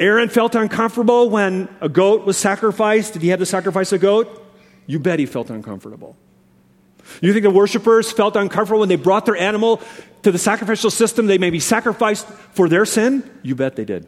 Aaron 0.00 0.28
felt 0.28 0.54
uncomfortable 0.54 1.28
when 1.28 1.68
a 1.80 1.88
goat 1.88 2.24
was 2.24 2.36
sacrificed? 2.38 3.12
Did 3.12 3.22
he 3.22 3.28
have 3.28 3.40
to 3.40 3.46
sacrifice 3.46 3.92
a 3.92 3.98
goat? 3.98 4.44
You 4.86 4.98
bet 4.98 5.18
he 5.18 5.26
felt 5.26 5.50
uncomfortable. 5.50 6.16
You 7.20 7.32
think 7.32 7.42
the 7.42 7.50
worshipers 7.50 8.10
felt 8.10 8.36
uncomfortable 8.36 8.80
when 8.80 8.88
they 8.88 8.96
brought 8.96 9.26
their 9.26 9.36
animal 9.36 9.80
to 10.22 10.32
the 10.32 10.38
sacrificial 10.38 10.90
system? 10.90 11.26
They 11.26 11.38
may 11.38 11.50
be 11.50 11.60
sacrificed 11.60 12.26
for 12.26 12.68
their 12.68 12.84
sin? 12.84 13.28
You 13.42 13.54
bet 13.54 13.76
they 13.76 13.84
did. 13.84 14.06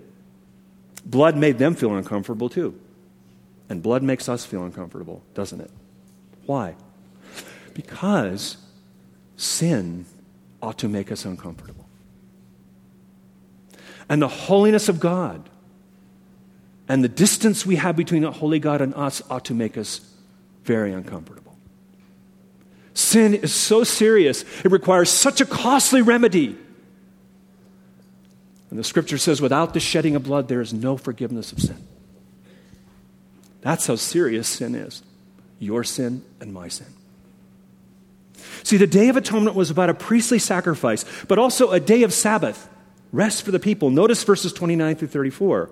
Blood 1.08 1.36
made 1.36 1.58
them 1.58 1.74
feel 1.74 1.96
uncomfortable 1.96 2.48
too. 2.48 2.78
And 3.68 3.82
blood 3.82 4.02
makes 4.02 4.28
us 4.28 4.44
feel 4.44 4.62
uncomfortable, 4.64 5.22
doesn't 5.34 5.60
it? 5.60 5.70
Why? 6.46 6.76
Because 7.74 8.56
sin 9.36 10.06
ought 10.62 10.78
to 10.78 10.88
make 10.88 11.10
us 11.10 11.24
uncomfortable 11.24 11.88
and 14.08 14.22
the 14.22 14.28
holiness 14.28 14.88
of 14.88 15.00
God 15.00 15.48
and 16.88 17.04
the 17.04 17.08
distance 17.08 17.66
we 17.66 17.76
have 17.76 17.96
between 17.96 18.22
the 18.22 18.32
holy 18.32 18.58
God 18.58 18.80
and 18.80 18.94
us 18.94 19.22
ought 19.28 19.44
to 19.46 19.54
make 19.54 19.76
us 19.76 20.00
very 20.64 20.92
uncomfortable. 20.92 21.56
Sin 22.94 23.34
is 23.34 23.54
so 23.54 23.84
serious, 23.84 24.44
it 24.64 24.72
requires 24.72 25.10
such 25.10 25.40
a 25.40 25.46
costly 25.46 26.02
remedy. 26.02 26.56
And 28.70 28.78
the 28.78 28.84
scripture 28.84 29.18
says, 29.18 29.40
without 29.40 29.72
the 29.74 29.80
shedding 29.80 30.14
of 30.14 30.24
blood, 30.24 30.48
there 30.48 30.60
is 30.60 30.72
no 30.72 30.96
forgiveness 30.96 31.52
of 31.52 31.60
sin. 31.60 31.86
That's 33.60 33.86
how 33.86 33.96
serious 33.96 34.48
sin 34.48 34.74
is 34.74 35.02
your 35.58 35.82
sin 35.82 36.22
and 36.40 36.52
my 36.52 36.68
sin. 36.68 36.86
See, 38.62 38.76
the 38.76 38.86
Day 38.86 39.08
of 39.08 39.16
Atonement 39.16 39.56
was 39.56 39.70
about 39.70 39.90
a 39.90 39.94
priestly 39.94 40.38
sacrifice, 40.38 41.04
but 41.26 41.38
also 41.38 41.70
a 41.70 41.80
day 41.80 42.02
of 42.02 42.12
Sabbath 42.12 42.68
rest 43.12 43.42
for 43.42 43.50
the 43.50 43.58
people. 43.58 43.90
Notice 43.90 44.22
verses 44.22 44.52
29 44.52 44.96
through 44.96 45.08
34. 45.08 45.70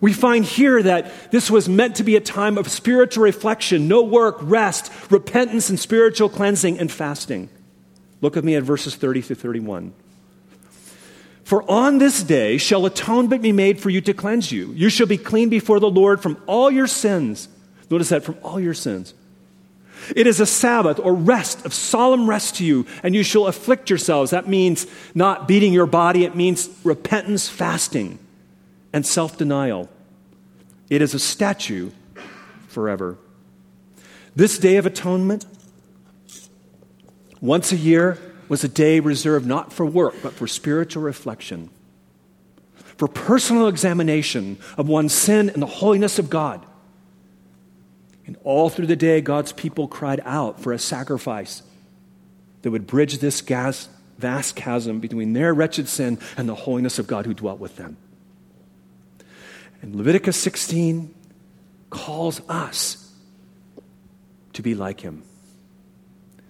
We 0.00 0.12
find 0.12 0.44
here 0.44 0.82
that 0.82 1.30
this 1.30 1.50
was 1.50 1.68
meant 1.68 1.96
to 1.96 2.04
be 2.04 2.16
a 2.16 2.20
time 2.20 2.56
of 2.56 2.68
spiritual 2.68 3.24
reflection, 3.24 3.88
no 3.88 4.02
work, 4.02 4.38
rest, 4.40 4.92
repentance, 5.10 5.70
and 5.70 5.78
spiritual 5.78 6.28
cleansing 6.28 6.78
and 6.78 6.90
fasting. 6.90 7.48
Look 8.20 8.36
with 8.36 8.44
me 8.44 8.54
at 8.54 8.62
verses 8.62 8.96
30 8.96 9.22
through 9.22 9.36
31. 9.36 9.92
For 11.48 11.64
on 11.70 11.96
this 11.96 12.22
day 12.22 12.58
shall 12.58 12.84
atonement 12.84 13.40
be 13.40 13.52
made 13.52 13.80
for 13.80 13.88
you 13.88 14.02
to 14.02 14.12
cleanse 14.12 14.52
you. 14.52 14.70
You 14.74 14.90
shall 14.90 15.06
be 15.06 15.16
clean 15.16 15.48
before 15.48 15.80
the 15.80 15.88
Lord 15.88 16.20
from 16.20 16.36
all 16.46 16.70
your 16.70 16.86
sins. 16.86 17.48
Notice 17.88 18.10
that 18.10 18.22
from 18.22 18.36
all 18.42 18.60
your 18.60 18.74
sins. 18.74 19.14
It 20.14 20.26
is 20.26 20.40
a 20.40 20.44
Sabbath 20.44 20.98
or 20.98 21.14
rest 21.14 21.64
of 21.64 21.72
solemn 21.72 22.28
rest 22.28 22.56
to 22.56 22.66
you, 22.66 22.84
and 23.02 23.14
you 23.14 23.22
shall 23.22 23.46
afflict 23.46 23.88
yourselves. 23.88 24.30
That 24.30 24.46
means 24.46 24.86
not 25.14 25.48
beating 25.48 25.72
your 25.72 25.86
body, 25.86 26.26
it 26.26 26.36
means 26.36 26.68
repentance, 26.84 27.48
fasting 27.48 28.18
and 28.92 29.06
self 29.06 29.38
denial. 29.38 29.88
It 30.90 31.00
is 31.00 31.14
a 31.14 31.18
statue 31.18 31.92
forever. 32.66 33.16
This 34.36 34.58
day 34.58 34.76
of 34.76 34.84
atonement, 34.84 35.46
once 37.40 37.72
a 37.72 37.76
year, 37.76 38.18
was 38.48 38.64
a 38.64 38.68
day 38.68 39.00
reserved 39.00 39.46
not 39.46 39.72
for 39.72 39.84
work, 39.84 40.14
but 40.22 40.32
for 40.32 40.46
spiritual 40.46 41.02
reflection, 41.02 41.70
for 42.96 43.08
personal 43.08 43.68
examination 43.68 44.58
of 44.76 44.88
one's 44.88 45.12
sin 45.12 45.50
and 45.50 45.62
the 45.62 45.66
holiness 45.66 46.18
of 46.18 46.30
God. 46.30 46.64
And 48.26 48.36
all 48.44 48.68
through 48.68 48.86
the 48.86 48.96
day, 48.96 49.20
God's 49.20 49.52
people 49.52 49.88
cried 49.88 50.20
out 50.24 50.60
for 50.60 50.72
a 50.72 50.78
sacrifice 50.78 51.62
that 52.62 52.70
would 52.70 52.86
bridge 52.86 53.18
this 53.18 53.40
gas, 53.40 53.88
vast 54.18 54.56
chasm 54.56 55.00
between 55.00 55.32
their 55.32 55.54
wretched 55.54 55.88
sin 55.88 56.18
and 56.36 56.48
the 56.48 56.54
holiness 56.54 56.98
of 56.98 57.06
God 57.06 57.24
who 57.24 57.34
dwelt 57.34 57.58
with 57.58 57.76
them. 57.76 57.96
And 59.80 59.94
Leviticus 59.94 60.36
16 60.36 61.14
calls 61.90 62.40
us 62.48 63.14
to 64.54 64.62
be 64.62 64.74
like 64.74 65.00
him. 65.00 65.22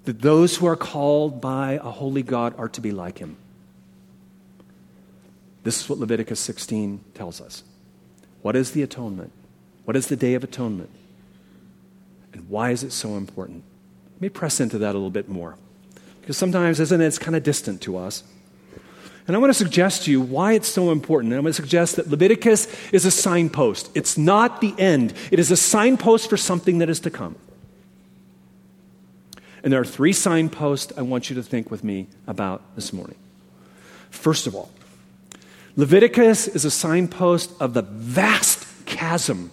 That 0.08 0.22
those 0.22 0.56
who 0.56 0.64
are 0.64 0.74
called 0.74 1.38
by 1.38 1.72
a 1.72 1.90
holy 1.90 2.22
God 2.22 2.54
are 2.56 2.70
to 2.70 2.80
be 2.80 2.92
like 2.92 3.18
him. 3.18 3.36
This 5.64 5.82
is 5.82 5.86
what 5.90 5.98
Leviticus 5.98 6.40
16 6.40 7.04
tells 7.12 7.42
us. 7.42 7.62
What 8.40 8.56
is 8.56 8.70
the 8.70 8.82
atonement? 8.82 9.32
What 9.84 9.96
is 9.96 10.06
the 10.06 10.16
Day 10.16 10.32
of 10.32 10.42
Atonement? 10.42 10.88
And 12.32 12.48
why 12.48 12.70
is 12.70 12.82
it 12.82 12.92
so 12.92 13.18
important? 13.18 13.64
Let 14.14 14.22
me 14.22 14.28
press 14.30 14.60
into 14.60 14.78
that 14.78 14.92
a 14.92 14.96
little 14.96 15.10
bit 15.10 15.28
more. 15.28 15.56
Because 16.22 16.38
sometimes, 16.38 16.80
isn't 16.80 17.02
it, 17.02 17.04
it's 17.04 17.18
kind 17.18 17.36
of 17.36 17.42
distant 17.42 17.82
to 17.82 17.98
us. 17.98 18.24
And 19.26 19.36
I 19.36 19.38
want 19.38 19.50
to 19.50 19.58
suggest 19.58 20.04
to 20.04 20.10
you 20.10 20.22
why 20.22 20.54
it's 20.54 20.68
so 20.68 20.90
important. 20.90 21.34
And 21.34 21.38
I'm 21.38 21.44
going 21.44 21.52
to 21.52 21.62
suggest 21.62 21.96
that 21.96 22.08
Leviticus 22.08 22.66
is 22.92 23.04
a 23.04 23.10
signpost. 23.10 23.90
It's 23.94 24.16
not 24.16 24.62
the 24.62 24.74
end, 24.78 25.12
it 25.30 25.38
is 25.38 25.50
a 25.50 25.56
signpost 25.58 26.30
for 26.30 26.38
something 26.38 26.78
that 26.78 26.88
is 26.88 27.00
to 27.00 27.10
come. 27.10 27.36
And 29.62 29.72
there 29.72 29.80
are 29.80 29.84
three 29.84 30.12
signposts 30.12 30.92
I 30.96 31.02
want 31.02 31.30
you 31.30 31.36
to 31.36 31.42
think 31.42 31.70
with 31.70 31.82
me 31.82 32.06
about 32.26 32.62
this 32.76 32.92
morning. 32.92 33.16
First 34.10 34.46
of 34.46 34.54
all, 34.54 34.70
Leviticus 35.76 36.48
is 36.48 36.64
a 36.64 36.70
signpost 36.70 37.52
of 37.60 37.74
the 37.74 37.82
vast 37.82 38.66
chasm 38.86 39.50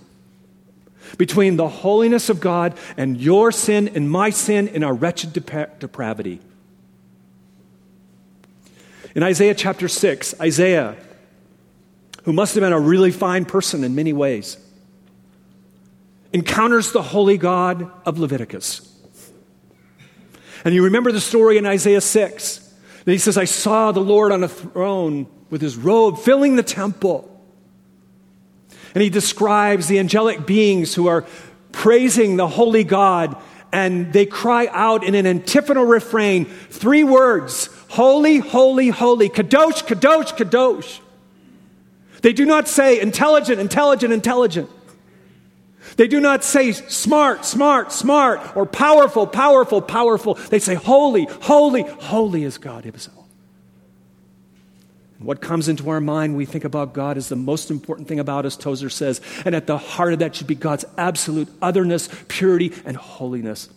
between 1.18 1.56
the 1.56 1.68
holiness 1.68 2.30
of 2.30 2.40
God 2.40 2.78
and 2.98 3.20
your 3.20 3.52
sin 3.52 3.90
and 3.90 4.10
my 4.10 4.32
sin 4.32 4.68
and 4.70 4.84
our 4.84 4.94
wretched 4.94 5.34
depravity. 5.34 6.40
In 9.14 9.24
Isaiah 9.24 9.54
chapter 9.56 9.88
6, 9.88 10.42
Isaiah, 10.42 10.96
who 12.24 12.34
must 12.34 12.56
have 12.56 12.62
been 12.62 12.74
a 12.74 12.80
really 12.80 13.12
fine 13.12 13.46
person 13.46 13.84
in 13.84 13.96
many 13.96 14.12
ways, 14.12 14.58
encounters 16.34 16.92
the 16.92 17.02
holy 17.02 17.38
God 17.38 17.90
of 18.06 18.20
Leviticus. 18.20 18.92
And 20.66 20.74
you 20.74 20.84
remember 20.84 21.12
the 21.12 21.22
story 21.22 21.58
in 21.58 21.66
Isaiah 21.68 22.02
6 22.02 22.74
that 23.06 23.12
he 23.12 23.20
says, 23.20 23.38
I 23.38 23.46
saw 23.46 23.92
the 23.92 24.02
Lord 24.02 24.32
on 24.32 24.44
a 24.44 24.48
throne 24.48 25.28
with 25.52 25.62
his 25.62 25.78
robe 25.78 26.18
filling 26.18 26.56
the 26.56 26.64
temple. 26.64 27.32
And 28.96 29.04
he 29.04 29.12
describes 29.12 29.88
the 29.88 30.00
angelic 30.00 30.48
beings 30.48 30.96
who 30.96 31.08
are 31.08 31.24
praising 31.72 32.38
the 32.38 32.48
holy 32.48 32.84
God, 32.84 33.38
and 33.72 34.12
they 34.12 34.26
cry 34.26 34.68
out 34.72 35.04
in 35.04 35.14
an 35.14 35.28
antiphonal 35.28 35.86
refrain 35.86 36.46
three 36.46 37.04
words 37.04 37.70
Holy, 37.90 38.40
holy, 38.40 38.90
holy. 38.90 39.30
Kadosh, 39.30 39.86
kadosh, 39.86 40.36
kadosh. 40.36 41.00
They 42.22 42.34
do 42.34 42.46
not 42.46 42.68
say 42.68 43.00
intelligent, 43.00 43.60
intelligent, 43.60 44.12
intelligent. 44.12 44.70
They 45.98 46.08
do 46.08 46.20
not 46.20 46.44
say 46.44 46.74
smart, 46.74 47.46
smart, 47.46 47.92
smart, 47.92 48.56
or 48.56 48.66
powerful, 48.66 49.28
powerful, 49.28 49.82
powerful. 49.82 50.34
They 50.34 50.60
say 50.60 50.76
holy, 50.76 51.26
holy, 51.42 51.84
holy 51.84 52.44
is 52.44 52.58
God 52.58 52.84
Himself. 52.84 53.26
What 55.20 55.42
comes 55.42 55.70
into 55.70 55.90
our 55.90 56.02
mind 56.02 56.34
when 56.34 56.38
we 56.38 56.46
think 56.46 56.66
about 56.66 56.94
God 56.94 57.18
is 57.18 57.30
the 57.30 57.38
most 57.38 57.72
important 57.72 58.08
thing 58.08 58.20
about 58.20 58.46
us, 58.46 58.58
Tozer 58.58 58.90
says. 58.90 59.22
And 59.46 59.56
at 59.56 59.66
the 59.66 59.78
heart 59.78 60.14
of 60.14 60.20
that 60.20 60.36
should 60.36 60.48
be 60.48 60.56
God's 60.56 60.84
absolute 60.98 61.48
otherness, 61.62 62.10
purity, 62.28 62.74
and 62.86 62.98
holiness. 62.98 63.70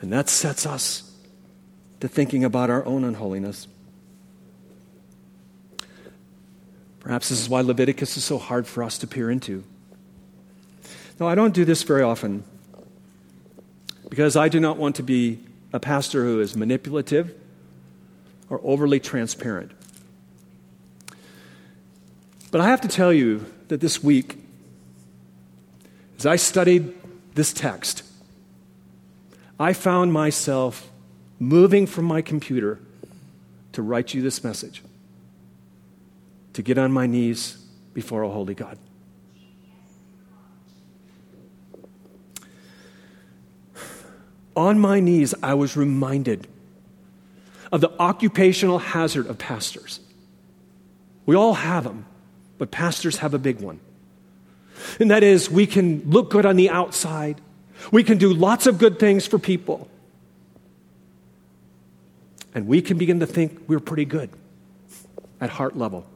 And 0.00 0.12
that 0.12 0.28
sets 0.28 0.66
us 0.66 1.08
to 2.00 2.08
thinking 2.08 2.42
about 2.42 2.70
our 2.70 2.84
own 2.84 3.04
unholiness. 3.04 3.68
Perhaps 7.02 7.30
this 7.30 7.40
is 7.40 7.48
why 7.48 7.60
Leviticus 7.60 8.16
is 8.16 8.24
so 8.24 8.38
hard 8.38 8.66
for 8.66 8.84
us 8.84 8.96
to 8.98 9.08
peer 9.08 9.30
into. 9.30 9.64
Now, 11.18 11.26
I 11.26 11.34
don't 11.34 11.52
do 11.52 11.64
this 11.64 11.82
very 11.82 12.02
often 12.02 12.44
because 14.08 14.36
I 14.36 14.48
do 14.48 14.60
not 14.60 14.76
want 14.76 14.96
to 14.96 15.02
be 15.02 15.40
a 15.72 15.80
pastor 15.80 16.24
who 16.24 16.40
is 16.40 16.56
manipulative 16.56 17.34
or 18.48 18.60
overly 18.62 19.00
transparent. 19.00 19.72
But 22.52 22.60
I 22.60 22.68
have 22.68 22.82
to 22.82 22.88
tell 22.88 23.12
you 23.12 23.46
that 23.68 23.80
this 23.80 24.02
week, 24.02 24.36
as 26.18 26.26
I 26.26 26.36
studied 26.36 26.94
this 27.34 27.52
text, 27.52 28.04
I 29.58 29.72
found 29.72 30.12
myself 30.12 30.90
moving 31.38 31.86
from 31.86 32.04
my 32.04 32.20
computer 32.20 32.78
to 33.72 33.82
write 33.82 34.12
you 34.12 34.22
this 34.22 34.44
message, 34.44 34.82
to 36.54 36.62
get 36.62 36.78
on 36.78 36.92
my 36.92 37.06
knees 37.06 37.56
before 37.94 38.22
a 38.22 38.28
holy 38.28 38.54
God. 38.54 38.78
On 44.54 44.78
my 44.78 45.00
knees, 45.00 45.34
I 45.42 45.54
was 45.54 45.76
reminded 45.76 46.46
of 47.72 47.80
the 47.80 47.90
occupational 47.98 48.78
hazard 48.78 49.26
of 49.26 49.38
pastors. 49.38 50.00
We 51.24 51.34
all 51.34 51.54
have 51.54 51.84
them, 51.84 52.04
but 52.58 52.70
pastors 52.70 53.18
have 53.18 53.32
a 53.32 53.38
big 53.38 53.60
one. 53.60 53.80
And 55.00 55.10
that 55.10 55.22
is, 55.22 55.50
we 55.50 55.66
can 55.66 56.10
look 56.10 56.30
good 56.30 56.44
on 56.44 56.56
the 56.56 56.68
outside, 56.68 57.40
we 57.90 58.04
can 58.04 58.18
do 58.18 58.32
lots 58.32 58.66
of 58.66 58.78
good 58.78 58.98
things 58.98 59.26
for 59.26 59.38
people. 59.38 59.88
And 62.54 62.66
we 62.66 62.82
can 62.82 62.98
begin 62.98 63.20
to 63.20 63.26
think 63.26 63.62
we're 63.66 63.80
pretty 63.80 64.04
good 64.04 64.28
at 65.40 65.48
heart 65.48 65.76
level. 65.76 66.06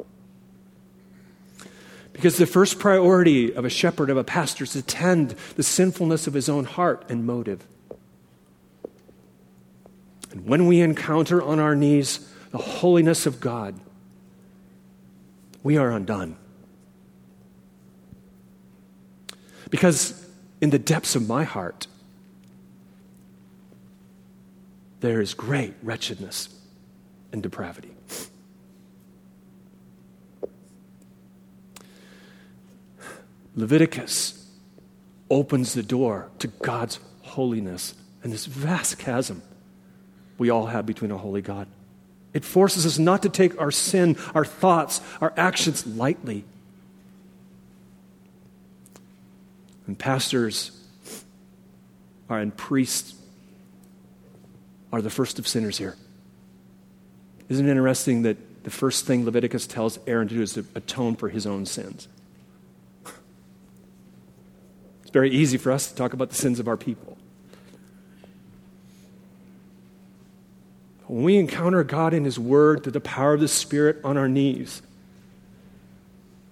Because 2.16 2.38
the 2.38 2.46
first 2.46 2.78
priority 2.78 3.52
of 3.52 3.66
a 3.66 3.68
shepherd, 3.68 4.08
of 4.08 4.16
a 4.16 4.24
pastor, 4.24 4.64
is 4.64 4.72
to 4.72 4.80
tend 4.80 5.34
the 5.56 5.62
sinfulness 5.62 6.26
of 6.26 6.32
his 6.32 6.48
own 6.48 6.64
heart 6.64 7.04
and 7.10 7.26
motive. 7.26 7.68
And 10.32 10.46
when 10.46 10.66
we 10.66 10.80
encounter 10.80 11.42
on 11.42 11.58
our 11.58 11.76
knees 11.76 12.26
the 12.52 12.58
holiness 12.58 13.26
of 13.26 13.38
God, 13.38 13.78
we 15.62 15.76
are 15.76 15.90
undone. 15.90 16.38
Because 19.68 20.26
in 20.62 20.70
the 20.70 20.78
depths 20.78 21.16
of 21.16 21.28
my 21.28 21.44
heart, 21.44 21.86
there 25.00 25.20
is 25.20 25.34
great 25.34 25.74
wretchedness 25.82 26.48
and 27.30 27.42
depravity. 27.42 27.95
Leviticus 33.56 34.48
opens 35.30 35.74
the 35.74 35.82
door 35.82 36.30
to 36.38 36.46
God's 36.46 37.00
holiness 37.22 37.94
and 38.22 38.32
this 38.32 38.46
vast 38.46 38.98
chasm 38.98 39.42
we 40.38 40.50
all 40.50 40.66
have 40.66 40.86
between 40.86 41.10
a 41.10 41.18
holy 41.18 41.42
God. 41.42 41.66
It 42.34 42.44
forces 42.44 42.84
us 42.84 42.98
not 42.98 43.22
to 43.22 43.30
take 43.30 43.58
our 43.58 43.70
sin, 43.70 44.16
our 44.34 44.44
thoughts, 44.44 45.00
our 45.22 45.32
actions 45.36 45.86
lightly. 45.86 46.44
And 49.86 49.98
pastors 49.98 50.78
are, 52.28 52.38
and 52.38 52.54
priests 52.54 53.14
are 54.92 55.00
the 55.00 55.08
first 55.08 55.38
of 55.38 55.48
sinners 55.48 55.78
here. 55.78 55.96
Isn't 57.48 57.66
it 57.66 57.70
interesting 57.70 58.22
that 58.22 58.36
the 58.66 58.70
first 58.70 59.06
thing 59.06 59.24
Leviticus 59.24 59.64
tells 59.68 59.96
Aaron 60.08 60.26
to 60.26 60.34
do 60.34 60.42
is 60.42 60.54
to 60.54 60.66
atone 60.74 61.14
for 61.14 61.28
his 61.28 61.46
own 61.46 61.66
sins. 61.66 62.08
It's 65.02 65.05
very 65.16 65.30
easy 65.30 65.56
for 65.56 65.72
us 65.72 65.88
to 65.88 65.94
talk 65.94 66.12
about 66.12 66.28
the 66.28 66.34
sins 66.34 66.60
of 66.60 66.68
our 66.68 66.76
people. 66.76 67.16
When 71.06 71.24
we 71.24 71.38
encounter 71.38 71.82
God 71.84 72.12
in 72.12 72.26
His 72.26 72.38
Word 72.38 72.82
through 72.82 72.92
the 72.92 73.00
power 73.00 73.32
of 73.32 73.40
the 73.40 73.48
Spirit 73.48 73.96
on 74.04 74.18
our 74.18 74.28
knees, 74.28 74.82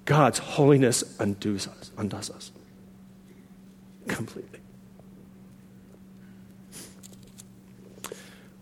God's 0.07 0.39
holiness 0.39 1.05
undoes 1.21 1.69
us, 1.69 1.91
undoes 1.99 2.31
us 2.31 2.53
completely. 4.09 4.61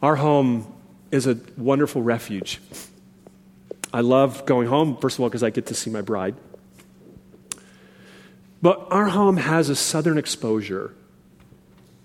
Our 0.02 0.16
home 0.16 0.66
is 1.12 1.28
a 1.28 1.38
wonderful 1.56 2.02
refuge. 2.02 2.60
I 3.94 4.00
love 4.00 4.46
going 4.46 4.66
home, 4.66 4.96
first 4.96 5.18
of 5.18 5.20
all, 5.20 5.28
because 5.28 5.44
I 5.44 5.50
get 5.50 5.66
to 5.66 5.74
see 5.74 5.90
my 5.90 6.00
bride. 6.00 6.34
But 8.62 8.86
our 8.92 9.08
home 9.08 9.38
has 9.38 9.68
a 9.68 9.76
southern 9.76 10.16
exposure 10.16 10.94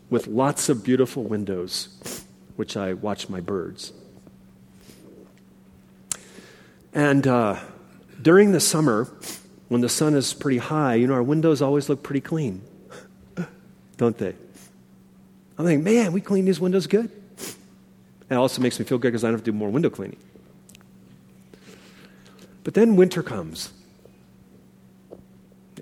with 0.10 0.26
lots 0.26 0.70
of 0.70 0.84
beautiful 0.84 1.24
windows, 1.24 2.26
which 2.56 2.76
I 2.76 2.94
watch 2.94 3.30
my 3.30 3.40
birds. 3.40 3.94
And 6.94 7.28
uh, 7.28 7.60
during 8.20 8.54
the 8.54 8.60
summer, 8.60 9.08
when 9.68 9.82
the 9.82 9.90
sun 9.90 10.16
is 10.16 10.34
pretty 10.34 10.58
high, 10.58 10.96
you 10.96 11.06
know, 11.06 11.14
our 11.14 11.24
windows 11.24 11.62
always 11.62 11.90
look 11.90 12.02
pretty 12.02 12.22
clean, 12.22 12.64
don't 13.98 14.18
they? 14.18 14.34
I'm 15.60 15.66
thinking, 15.66 15.84
man, 15.84 16.12
we 16.12 16.22
clean 16.22 16.46
these 16.46 16.60
windows 16.60 16.88
good. 16.88 17.12
It 18.30 18.36
also 18.36 18.62
makes 18.62 18.80
me 18.80 18.86
feel 18.86 18.98
good 18.98 19.10
because 19.10 19.24
I 19.24 19.28
don't 19.28 19.36
have 19.36 19.44
to 19.44 19.52
do 19.52 19.58
more 19.58 19.70
window 19.70 19.90
cleaning. 19.90 20.18
But 22.64 22.74
then 22.74 22.96
winter 22.96 23.22
comes. 23.22 23.72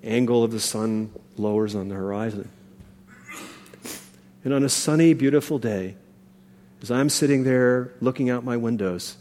Angle 0.06 0.44
of 0.44 0.52
the 0.52 0.60
sun 0.60 1.12
lowers 1.36 1.76
on 1.76 1.90
the 1.90 1.96
horizon. 1.96 2.50
And 4.44 4.54
on 4.54 4.64
a 4.64 4.70
sunny, 4.70 5.14
beautiful 5.14 5.58
day, 5.58 5.96
as 6.82 6.92
I'm 6.92 7.10
sitting 7.10 7.44
there 7.44 7.92
looking 8.00 8.30
out 8.30 8.44
my 8.44 8.58
windows, 8.58 9.18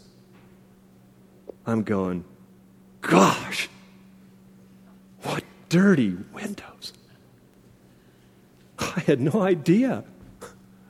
I'm 1.65 1.81
going, 1.81 2.23
gosh, 3.01 3.67
what 5.23 5.43
dirty 5.69 6.15
windows. 6.31 6.93
I 8.77 8.99
had 9.07 9.19
no 9.19 9.41
idea. 9.41 10.03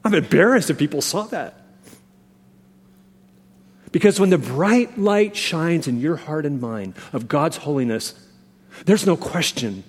I'm 0.04 0.14
embarrassed 0.14 0.70
if 0.70 0.78
people 0.78 1.02
saw 1.02 1.24
that. 1.28 1.62
Because 3.94 4.20
when 4.20 4.30
the 4.30 4.38
bright 4.38 5.00
light 5.00 5.38
shines 5.38 5.88
in 5.88 6.02
your 6.02 6.18
heart 6.18 6.46
and 6.46 6.60
mind 6.60 6.96
of 7.14 7.30
God's 7.30 7.56
holiness, 7.56 8.14
there's 8.86 9.06
no 9.06 9.16
question 9.16 9.84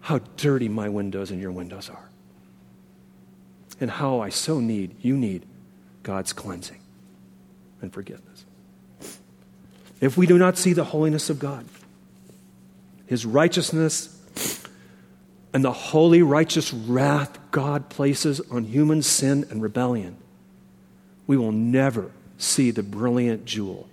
how 0.00 0.18
dirty 0.36 0.68
my 0.68 0.88
windows 0.88 1.30
and 1.30 1.40
your 1.40 1.52
windows 1.52 1.88
are. 1.88 2.08
And 3.80 3.90
how 3.90 4.20
I 4.20 4.28
so 4.30 4.60
need, 4.60 4.96
you 5.00 5.16
need 5.16 5.44
God's 6.02 6.32
cleansing 6.32 6.80
and 7.80 7.92
forgiveness. 7.92 8.44
If 10.00 10.16
we 10.16 10.26
do 10.26 10.38
not 10.38 10.58
see 10.58 10.72
the 10.72 10.84
holiness 10.84 11.30
of 11.30 11.38
God, 11.38 11.64
His 13.06 13.24
righteousness, 13.24 14.18
and 15.54 15.64
the 15.64 15.72
holy, 15.72 16.22
righteous 16.22 16.72
wrath 16.72 17.38
God 17.50 17.90
places 17.90 18.40
on 18.50 18.64
human 18.64 19.02
sin 19.02 19.46
and 19.50 19.62
rebellion, 19.62 20.16
we 21.26 21.36
will 21.36 21.52
never 21.52 22.10
see 22.38 22.70
the 22.70 22.82
brilliant 22.82 23.44
jewel 23.44 23.88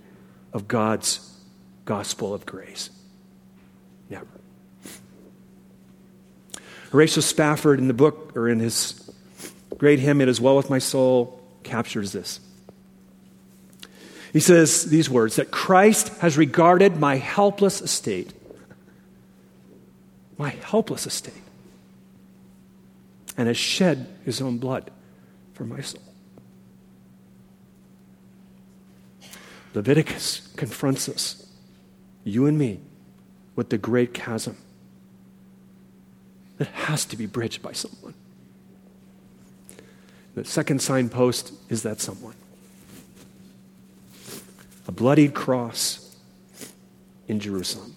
of 0.52 0.66
God's 0.66 1.36
gospel 1.84 2.34
of 2.34 2.46
grace. 2.46 2.90
Never. 4.10 4.26
Horatio 6.90 7.20
Spafford, 7.20 7.78
in 7.78 7.86
the 7.86 7.94
book, 7.94 8.32
or 8.36 8.48
in 8.48 8.58
his 8.58 9.10
great 9.78 10.00
hymn, 10.00 10.20
It 10.20 10.28
Is 10.28 10.40
Well 10.40 10.56
With 10.56 10.68
My 10.68 10.80
Soul, 10.80 11.40
captures 11.62 12.12
this. 12.12 12.40
He 14.32 14.40
says 14.40 14.84
these 14.84 15.08
words 15.08 15.36
that 15.36 15.50
Christ 15.50 16.08
has 16.18 16.36
regarded 16.36 16.96
my 16.96 17.16
helpless 17.16 17.80
estate, 17.80 18.32
my 20.36 20.50
helpless 20.50 21.06
estate, 21.06 21.34
and 23.36 23.46
has 23.48 23.56
shed 23.56 24.06
his 24.24 24.40
own 24.40 24.58
blood 24.58 24.90
for 25.54 25.64
my 25.64 25.80
soul. 25.80 26.02
Leviticus 29.74 30.48
confronts 30.56 31.08
us, 31.08 31.46
you 32.24 32.46
and 32.46 32.58
me, 32.58 32.80
with 33.60 33.68
the 33.68 33.76
great 33.76 34.14
chasm 34.14 34.56
that 36.56 36.68
has 36.68 37.04
to 37.04 37.14
be 37.14 37.26
bridged 37.26 37.60
by 37.60 37.72
someone. 37.72 38.14
The 40.34 40.46
second 40.46 40.80
signpost 40.80 41.52
is 41.68 41.82
that 41.82 42.00
someone 42.00 42.32
a 44.88 44.92
bloodied 44.92 45.34
cross 45.34 46.16
in 47.28 47.38
Jerusalem. 47.38 47.94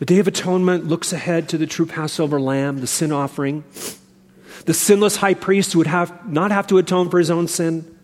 The 0.00 0.06
Day 0.06 0.18
of 0.18 0.26
Atonement 0.26 0.88
looks 0.88 1.12
ahead 1.12 1.48
to 1.50 1.56
the 1.56 1.68
true 1.68 1.86
Passover 1.86 2.40
lamb, 2.40 2.80
the 2.80 2.88
sin 2.88 3.12
offering, 3.12 3.62
the 4.64 4.74
sinless 4.74 5.14
high 5.14 5.34
priest 5.34 5.72
who 5.72 5.78
would 5.78 5.86
have, 5.86 6.28
not 6.28 6.50
have 6.50 6.66
to 6.66 6.78
atone 6.78 7.08
for 7.08 7.20
his 7.20 7.30
own 7.30 7.46
sin 7.46 7.96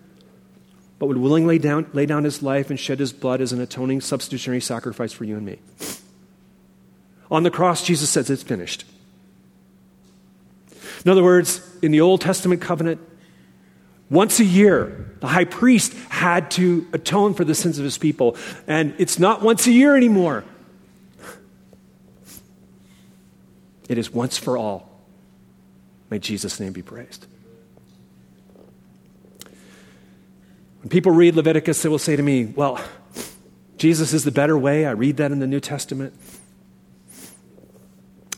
but 0.98 1.06
would 1.06 1.18
willingly 1.18 1.56
lay 1.56 1.62
down, 1.62 1.90
lay 1.92 2.06
down 2.06 2.24
his 2.24 2.42
life 2.42 2.70
and 2.70 2.80
shed 2.80 2.98
his 2.98 3.12
blood 3.12 3.40
as 3.40 3.52
an 3.52 3.61
atoning 3.61 4.00
substitutionary 4.00 4.61
sacrifice 4.61 5.12
for 5.12 5.24
you 5.24 5.37
and 5.37 5.44
me. 5.44 5.59
On 7.30 7.42
the 7.42 7.50
cross, 7.50 7.85
Jesus 7.85 8.09
says 8.09 8.30
it's 8.30 8.42
finished. 8.42 8.85
In 11.04 11.11
other 11.11 11.22
words, 11.22 11.61
in 11.82 11.92
the 11.92 12.00
Old 12.00 12.20
Testament 12.20 12.61
covenant, 12.61 13.00
once 14.09 14.38
a 14.38 14.44
year, 14.44 15.14
the 15.20 15.26
high 15.26 15.44
priest 15.44 15.92
had 16.09 16.50
to 16.52 16.87
atone 16.92 17.35
for 17.35 17.44
the 17.44 17.54
sins 17.54 17.78
of 17.78 17.85
his 17.85 17.98
people. 17.98 18.37
And 18.66 18.94
it's 18.98 19.18
not 19.18 19.42
once 19.42 19.66
a 19.66 19.72
year 19.72 19.96
anymore, 19.96 20.44
it 23.88 23.98
is 23.98 24.12
once 24.12 24.37
for 24.37 24.56
all. 24.56 24.88
May 26.11 26.20
Jesus' 26.20 26.61
name 26.61 26.72
be 26.72 26.82
praised. 26.82 27.26
People 30.90 31.12
read 31.12 31.37
Leviticus, 31.37 31.83
they 31.83 31.88
will 31.88 31.99
say 31.99 32.16
to 32.16 32.22
me, 32.22 32.46
Well, 32.46 32.81
Jesus 33.79 34.12
is 34.12 34.25
the 34.25 34.31
better 34.31 34.57
way. 34.57 34.87
I 34.87 34.92
read 34.92 35.18
that 35.18 35.33
in 35.33 35.38
the 35.38 35.46
New 35.46 35.61
Testament. 35.61 36.14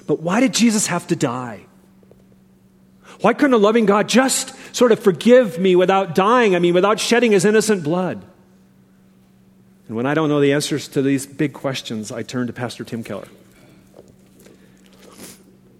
But 0.06 0.20
why 0.20 0.40
did 0.40 0.54
Jesus 0.54 0.86
have 0.86 1.06
to 1.08 1.16
die? 1.16 1.66
Why 3.20 3.34
couldn't 3.34 3.54
a 3.54 3.58
loving 3.58 3.84
God 3.84 4.08
just 4.08 4.54
sort 4.74 4.92
of 4.92 5.00
forgive 5.00 5.58
me 5.58 5.76
without 5.76 6.14
dying? 6.14 6.54
I 6.54 6.60
mean, 6.60 6.74
without 6.74 7.00
shedding 7.00 7.32
his 7.32 7.44
innocent 7.44 7.82
blood? 7.82 8.24
And 9.88 9.96
when 9.96 10.06
I 10.06 10.14
don't 10.14 10.28
know 10.28 10.40
the 10.40 10.52
answers 10.52 10.88
to 10.88 11.02
these 11.02 11.26
big 11.26 11.52
questions, 11.52 12.12
I 12.12 12.22
turn 12.22 12.46
to 12.46 12.52
Pastor 12.52 12.84
Tim 12.84 13.02
Keller. 13.02 13.28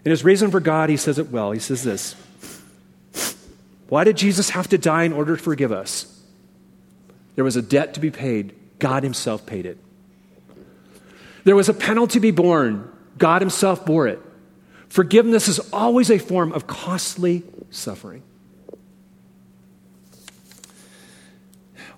In 0.05 0.11
his 0.11 0.25
reason 0.25 0.51
for 0.51 0.61
God, 0.61 0.89
he 0.89 0.97
says 0.97 1.19
it 1.19 1.31
well. 1.31 1.53
He 1.53 1.61
says 1.61 1.83
this 1.85 2.15
Why 3.89 4.05
did 4.05 4.17
Jesus 4.17 4.51
have 4.51 4.69
to 4.69 4.79
die 4.79 5.05
in 5.05 5.13
order 5.13 5.37
to 5.37 5.43
forgive 5.43 5.73
us? 5.73 6.18
There 7.38 7.44
was 7.44 7.55
a 7.55 7.62
debt 7.62 7.94
to 7.94 8.01
be 8.01 8.11
paid. 8.11 8.53
God 8.81 9.05
Himself 9.05 9.46
paid 9.46 9.64
it. 9.64 9.79
There 11.44 11.55
was 11.55 11.68
a 11.68 11.72
penalty 11.72 12.14
to 12.14 12.20
be 12.20 12.33
borne. 12.33 12.90
God 13.16 13.42
Himself 13.42 13.87
bore 13.87 14.09
it. 14.09 14.18
Forgiveness 14.88 15.46
is 15.46 15.61
always 15.72 16.11
a 16.11 16.18
form 16.18 16.51
of 16.51 16.66
costly 16.66 17.44
suffering. 17.70 18.24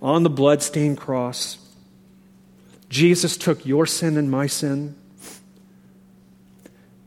On 0.03 0.25
the 0.25 0.29
bloodstained 0.29 0.99
cross, 0.99 1.57
Jesus 2.91 3.39
took 3.39 3.65
your 3.65 3.87
sin 3.87 4.19
and 4.19 4.31
my 4.31 4.47
sin, 4.47 4.95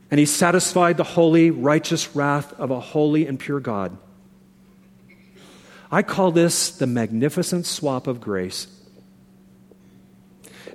and 0.09 0.19
He 0.19 0.25
satisfied 0.25 0.97
the 0.97 1.03
holy, 1.03 1.51
righteous 1.51 2.15
wrath 2.15 2.51
of 2.59 2.71
a 2.71 2.79
holy 2.79 3.27
and 3.27 3.39
pure 3.39 3.59
God. 3.59 3.95
I 5.93 6.01
call 6.01 6.31
this 6.31 6.71
the 6.71 6.87
magnificent 6.87 7.67
swap 7.67 8.07
of 8.07 8.19
grace. 8.19 8.65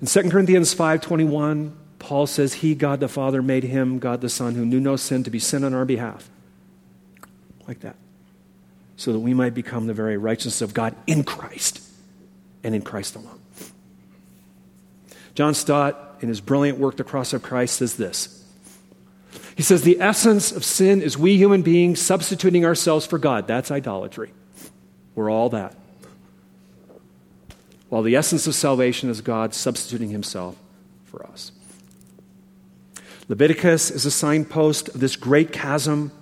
In 0.00 0.06
2 0.06 0.30
Corinthians 0.30 0.72
5:21, 0.72 1.72
Paul 1.98 2.28
says, 2.28 2.54
"He, 2.54 2.76
God 2.76 3.00
the 3.00 3.08
Father, 3.08 3.42
made 3.42 3.64
him, 3.64 3.98
God 3.98 4.20
the 4.20 4.28
Son, 4.28 4.54
who 4.54 4.64
knew 4.64 4.78
no 4.78 4.94
sin, 4.94 5.24
to 5.24 5.30
be 5.30 5.40
sin 5.40 5.64
on 5.64 5.74
our 5.74 5.84
behalf." 5.84 6.30
Like 7.66 7.80
that. 7.80 7.96
So 8.96 9.12
that 9.12 9.18
we 9.18 9.34
might 9.34 9.54
become 9.54 9.88
the 9.88 9.92
very 9.92 10.16
righteousness 10.16 10.62
of 10.62 10.72
God 10.72 10.94
in 11.08 11.24
Christ 11.24 11.80
and 12.62 12.72
in 12.72 12.82
Christ 12.82 13.16
alone. 13.16 13.40
John 15.34 15.52
Stott, 15.52 16.18
in 16.20 16.28
his 16.28 16.40
brilliant 16.40 16.78
work, 16.78 16.96
The 16.96 17.02
Cross 17.02 17.32
of 17.32 17.42
Christ, 17.42 17.78
says 17.78 17.96
this. 17.96 18.44
He 19.56 19.64
says, 19.64 19.82
The 19.82 20.00
essence 20.00 20.52
of 20.52 20.64
sin 20.64 21.02
is 21.02 21.18
we 21.18 21.36
human 21.36 21.62
beings 21.62 22.00
substituting 22.00 22.64
ourselves 22.64 23.04
for 23.04 23.18
God. 23.18 23.48
That's 23.48 23.72
idolatry. 23.72 24.30
We're 25.18 25.32
all 25.32 25.48
that. 25.48 25.74
while 27.88 28.02
the 28.02 28.14
essence 28.14 28.46
of 28.46 28.54
salvation 28.54 29.10
is 29.10 29.20
God 29.20 29.52
substituting 29.52 30.10
himself 30.10 30.56
for 31.06 31.26
us. 31.26 31.50
Leviticus 33.28 33.90
is 33.90 34.06
a 34.06 34.12
signpost 34.12 34.90
of 34.90 35.00
this 35.00 35.16
great 35.16 35.52
chasm, 35.52 36.12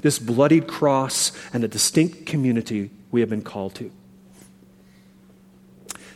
this 0.00 0.18
bloodied 0.18 0.66
cross, 0.66 1.32
and 1.52 1.64
a 1.64 1.68
distinct 1.68 2.24
community 2.24 2.90
we 3.10 3.20
have 3.20 3.28
been 3.28 3.42
called 3.42 3.74
to. 3.74 3.90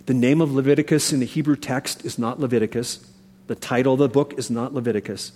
The 0.07 0.14
name 0.14 0.40
of 0.40 0.50
Leviticus 0.50 1.12
in 1.12 1.20
the 1.20 1.26
Hebrew 1.26 1.57
text 1.57 2.07
is 2.07 2.18
not 2.18 2.40
Leviticus. 2.40 3.07
The 3.48 3.55
title 3.55 3.92
of 3.92 3.98
the 3.98 4.09
book 4.09 4.33
is 4.38 4.50
not 4.50 4.72
Leviticus. 4.72 5.33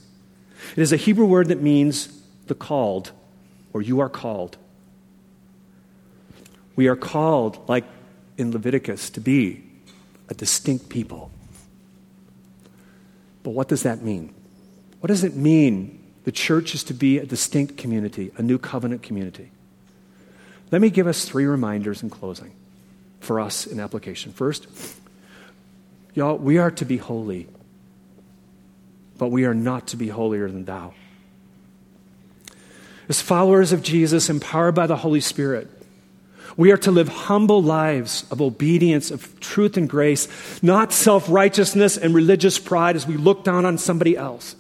It 0.75 0.81
is 0.81 0.91
a 0.91 0.97
Hebrew 0.97 1.27
word 1.27 1.49
that 1.49 1.61
means 1.61 2.23
the 2.47 2.55
called, 2.55 3.13
or 3.75 3.83
you 3.83 4.01
are 4.01 4.09
called. 4.09 4.57
We 6.77 6.89
are 6.89 6.97
called, 6.97 7.69
like 7.69 7.85
in 8.37 8.51
Leviticus, 8.53 9.11
to 9.11 9.21
be 9.21 9.65
a 10.29 10.35
distinct 10.35 10.89
people. 10.89 11.31
But 13.43 13.51
what 13.51 13.69
does 13.69 13.83
that 13.83 14.03
mean? 14.03 14.35
What 15.01 15.09
does 15.09 15.23
it 15.23 15.37
mean 15.37 16.03
the 16.25 16.33
church 16.33 16.75
is 16.75 16.83
to 16.85 16.95
be 16.95 17.19
a 17.19 17.27
distinct 17.27 17.77
community, 17.77 18.33
a 18.37 18.43
new 18.43 18.59
covenant 18.59 19.03
community? 19.03 19.51
Let 20.71 20.81
me 20.81 20.91
give 20.91 21.07
us 21.07 21.25
three 21.25 21.45
reminders 21.45 22.03
in 22.03 22.11
closing 22.11 22.53
for 23.21 23.39
us 23.39 23.67
in 23.67 23.81
application. 23.81 24.33
First, 24.33 24.67
y'all, 26.15 26.37
we 26.37 26.59
are 26.59 26.71
to 26.73 26.85
be 26.85 26.97
holy, 26.97 27.49
but 29.19 29.29
we 29.29 29.45
are 29.45 29.55
not 29.55 29.89
to 29.89 29.97
be 29.97 30.09
holier 30.09 30.49
than 30.49 30.65
thou. 30.65 30.95
As 33.09 33.21
followers 33.21 33.73
of 33.73 33.83
Jesus, 33.83 34.31
empowered 34.31 34.75
by 34.75 34.87
the 34.87 34.97
Holy 34.97 35.21
Spirit, 35.21 35.71
we 36.57 36.71
are 36.71 36.77
to 36.79 36.91
live 36.91 37.09
humble 37.09 37.63
lives 37.63 38.27
of 38.31 38.41
obedience, 38.41 39.11
of 39.11 39.41
truth 39.41 39.77
and 39.77 39.89
grace, 39.89 40.63
not 40.63 40.93
self 40.93 41.29
righteousness 41.29 41.97
and 41.97 42.15
religious 42.15 42.59
pride 42.59 42.97
as 42.97 43.07
we 43.07 43.17
look 43.17 43.45
down 43.45 43.65
on 43.65 43.79
somebody 43.79 44.17
else. 44.17 44.57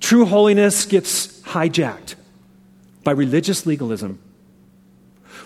True 0.00 0.24
holiness 0.24 0.86
gets 0.86 1.40
hijacked 1.42 2.14
by 3.04 3.12
religious 3.12 3.66
legalism. 3.66 4.18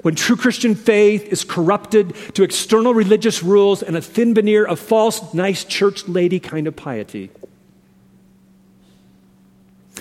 When 0.03 0.15
true 0.15 0.37
Christian 0.37 0.75
faith 0.75 1.25
is 1.27 1.45
corrupted 1.45 2.15
to 2.35 2.43
external 2.43 2.93
religious 2.93 3.43
rules 3.43 3.83
and 3.83 3.97
a 3.97 4.03
thin 4.03 4.35
veneer 4.35 4.65
of 4.65 4.81
false, 4.81 5.33
nice 5.33 5.65
church 5.65 6.09
lady 6.09 6.41
kind 6.41 6.67
of 6.67 6.75
piety. 6.75 7.31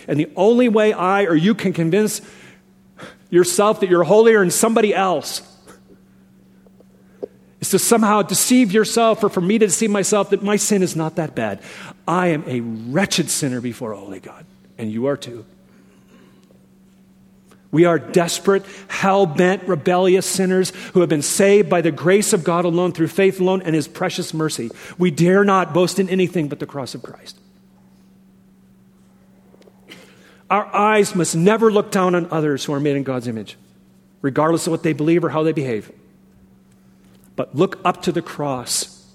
And 0.07 0.19
the 0.19 0.31
only 0.35 0.69
way 0.69 0.91
I 0.93 1.25
or 1.25 1.35
you 1.35 1.53
can 1.53 1.73
convince 1.73 2.21
yourself 3.31 3.79
that 3.79 3.89
you're 3.89 4.03
holier 4.03 4.39
than 4.41 4.51
somebody 4.51 4.93
else 4.93 5.41
is 7.59 7.69
to 7.69 7.79
somehow 7.79 8.21
deceive 8.21 8.71
yourself 8.71 9.23
or 9.23 9.29
for 9.29 9.41
me 9.41 9.57
to 9.57 9.65
deceive 9.65 9.89
myself 9.89 10.29
that 10.29 10.43
my 10.43 10.57
sin 10.57 10.83
is 10.83 10.95
not 10.95 11.15
that 11.15 11.33
bad. 11.33 11.61
I 12.07 12.27
am 12.27 12.43
a 12.47 12.59
wretched 12.59 13.29
sinner 13.29 13.61
before 13.61 13.93
holy 13.93 14.19
God, 14.19 14.45
and 14.77 14.91
you 14.91 15.07
are 15.07 15.17
too. 15.17 15.45
We 17.71 17.85
are 17.85 17.97
desperate, 17.97 18.65
hell 18.89 19.25
bent, 19.25 19.63
rebellious 19.63 20.25
sinners 20.25 20.71
who 20.93 20.99
have 20.99 21.07
been 21.07 21.21
saved 21.21 21.69
by 21.69 21.81
the 21.81 21.91
grace 21.91 22.33
of 22.33 22.43
God 22.43 22.65
alone, 22.65 22.91
through 22.91 23.07
faith 23.07 23.39
alone, 23.39 23.61
and 23.61 23.73
His 23.73 23.87
precious 23.87 24.33
mercy. 24.33 24.69
We 24.97 25.09
dare 25.09 25.45
not 25.45 25.73
boast 25.73 25.97
in 25.97 26.09
anything 26.09 26.49
but 26.49 26.59
the 26.59 26.65
cross 26.65 26.95
of 26.95 27.01
Christ. 27.01 27.39
Our 30.51 30.65
eyes 30.75 31.15
must 31.15 31.33
never 31.33 31.71
look 31.71 31.91
down 31.91 32.13
on 32.13 32.27
others 32.29 32.65
who 32.65 32.73
are 32.73 32.79
made 32.81 32.97
in 32.97 33.03
God's 33.03 33.25
image, 33.25 33.55
regardless 34.21 34.67
of 34.67 34.71
what 34.71 34.83
they 34.83 34.91
believe 34.91 35.23
or 35.23 35.29
how 35.29 35.43
they 35.43 35.53
behave. 35.53 35.89
But 37.37 37.55
look 37.55 37.79
up 37.85 38.01
to 38.01 38.11
the 38.11 38.21
cross 38.21 39.09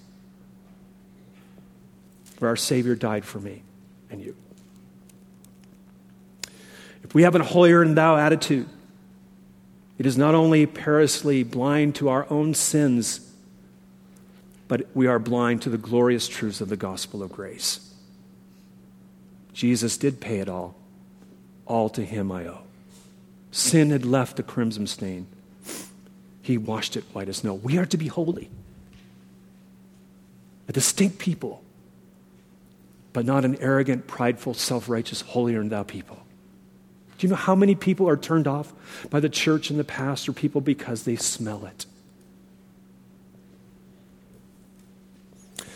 where 2.38 2.48
our 2.48 2.56
Savior 2.56 2.94
died 2.94 3.26
for 3.26 3.38
me 3.38 3.62
and 4.10 4.22
you. 4.22 4.34
If 7.04 7.14
we 7.14 7.24
have 7.24 7.34
a 7.34 7.44
holier 7.44 7.84
than 7.84 7.94
thou 7.94 8.16
attitude, 8.16 8.66
it 9.98 10.06
is 10.06 10.16
not 10.16 10.34
only 10.34 10.64
perilously 10.64 11.42
blind 11.42 11.96
to 11.96 12.08
our 12.08 12.26
own 12.30 12.54
sins, 12.54 13.30
but 14.68 14.86
we 14.94 15.06
are 15.06 15.18
blind 15.18 15.60
to 15.62 15.68
the 15.68 15.76
glorious 15.76 16.28
truths 16.28 16.62
of 16.62 16.70
the 16.70 16.78
gospel 16.78 17.22
of 17.22 17.30
grace. 17.30 17.94
Jesus 19.52 19.98
did 19.98 20.18
pay 20.18 20.38
it 20.38 20.48
all 20.48 20.76
all 21.66 21.88
to 21.90 22.04
him 22.04 22.30
I 22.32 22.46
owe. 22.46 22.62
Sin 23.50 23.90
had 23.90 24.04
left 24.04 24.38
a 24.38 24.42
crimson 24.42 24.86
stain. 24.86 25.26
He 26.42 26.58
washed 26.58 26.96
it 26.96 27.04
white 27.12 27.28
as 27.28 27.38
snow. 27.38 27.54
We 27.54 27.78
are 27.78 27.86
to 27.86 27.96
be 27.96 28.06
holy, 28.06 28.50
a 30.68 30.72
distinct 30.72 31.18
people, 31.18 31.62
but 33.12 33.24
not 33.24 33.44
an 33.44 33.56
arrogant, 33.60 34.06
prideful, 34.06 34.54
self 34.54 34.88
righteous, 34.88 35.22
holier 35.22 35.58
than 35.58 35.70
thou 35.70 35.82
people. 35.82 36.18
Do 37.18 37.26
you 37.26 37.30
know 37.30 37.36
how 37.36 37.54
many 37.54 37.74
people 37.74 38.08
are 38.08 38.16
turned 38.16 38.46
off 38.46 38.72
by 39.10 39.20
the 39.20 39.28
church 39.28 39.70
and 39.70 39.78
the 39.78 39.84
pastor 39.84 40.32
people 40.32 40.60
because 40.60 41.04
they 41.04 41.16
smell 41.16 41.64
it? 41.64 41.86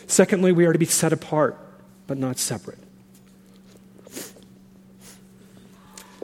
Secondly, 0.05 0.51
we 0.51 0.65
are 0.65 0.73
to 0.73 0.79
be 0.79 0.85
set 0.85 1.13
apart, 1.13 1.57
but 2.05 2.17
not 2.17 2.37
separate. 2.37 2.77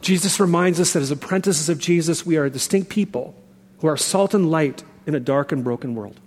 Jesus 0.02 0.40
reminds 0.40 0.80
us 0.80 0.94
that 0.94 1.02
as 1.02 1.12
apprentices 1.12 1.70
of 1.70 1.80
Jesus, 1.80 2.26
we 2.26 2.38
are 2.38 2.46
a 2.46 2.50
distinct 2.50 2.90
people 2.90 3.36
who 3.80 3.88
are 3.88 3.98
salt 3.98 4.34
and 4.34 4.50
light 4.52 4.84
in 5.06 5.16
a 5.16 5.20
dark 5.20 5.52
and 5.52 5.64
broken 5.64 5.96
world. 5.96 6.20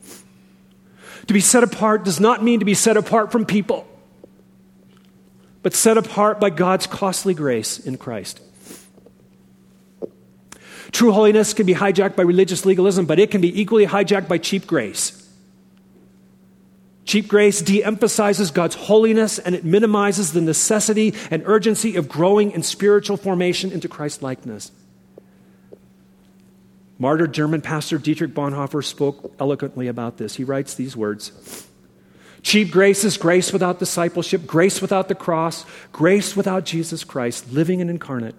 To 1.26 1.34
be 1.34 1.40
set 1.40 1.62
apart 1.62 2.04
does 2.04 2.18
not 2.18 2.42
mean 2.42 2.58
to 2.60 2.64
be 2.64 2.74
set 2.74 2.96
apart 2.96 3.30
from 3.30 3.44
people, 3.44 3.86
but 5.62 5.74
set 5.74 5.96
apart 5.96 6.40
by 6.40 6.50
God's 6.50 6.86
costly 6.86 7.34
grace 7.34 7.78
in 7.78 7.98
Christ. 7.98 8.40
True 10.92 11.12
holiness 11.12 11.54
can 11.54 11.66
be 11.66 11.74
hijacked 11.74 12.16
by 12.16 12.22
religious 12.22 12.66
legalism, 12.66 13.06
but 13.06 13.18
it 13.18 13.30
can 13.30 13.40
be 13.40 13.60
equally 13.60 13.86
hijacked 13.86 14.28
by 14.28 14.38
cheap 14.38 14.66
grace. 14.66 15.19
Cheap 17.10 17.26
grace 17.26 17.60
de 17.60 17.82
emphasizes 17.82 18.52
God's 18.52 18.76
holiness 18.76 19.40
and 19.40 19.56
it 19.56 19.64
minimizes 19.64 20.32
the 20.32 20.40
necessity 20.40 21.12
and 21.28 21.42
urgency 21.44 21.96
of 21.96 22.08
growing 22.08 22.52
in 22.52 22.62
spiritual 22.62 23.16
formation 23.16 23.72
into 23.72 23.88
Christ 23.88 24.22
likeness. 24.22 24.70
Martyred 27.00 27.34
German 27.34 27.62
pastor 27.62 27.98
Dietrich 27.98 28.32
Bonhoeffer 28.32 28.84
spoke 28.84 29.34
eloquently 29.40 29.88
about 29.88 30.18
this. 30.18 30.36
He 30.36 30.44
writes 30.44 30.74
these 30.74 30.96
words 30.96 31.66
Cheap 32.42 32.70
grace 32.70 33.02
is 33.02 33.16
grace 33.16 33.52
without 33.52 33.80
discipleship, 33.80 34.46
grace 34.46 34.80
without 34.80 35.08
the 35.08 35.16
cross, 35.16 35.66
grace 35.90 36.36
without 36.36 36.64
Jesus 36.64 37.02
Christ, 37.02 37.52
living 37.52 37.80
and 37.80 37.90
incarnate. 37.90 38.36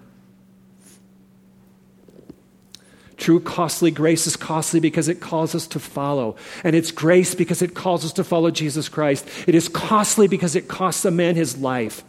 True 3.16 3.40
costly 3.40 3.90
grace 3.90 4.26
is 4.26 4.36
costly 4.36 4.80
because 4.80 5.08
it 5.08 5.20
calls 5.20 5.54
us 5.54 5.66
to 5.68 5.78
follow. 5.78 6.36
And 6.64 6.74
it's 6.74 6.90
grace 6.90 7.34
because 7.34 7.62
it 7.62 7.74
calls 7.74 8.04
us 8.04 8.12
to 8.14 8.24
follow 8.24 8.50
Jesus 8.50 8.88
Christ. 8.88 9.28
It 9.46 9.54
is 9.54 9.68
costly 9.68 10.28
because 10.28 10.56
it 10.56 10.68
costs 10.68 11.04
a 11.04 11.10
man 11.10 11.36
his 11.36 11.58
life. 11.58 12.02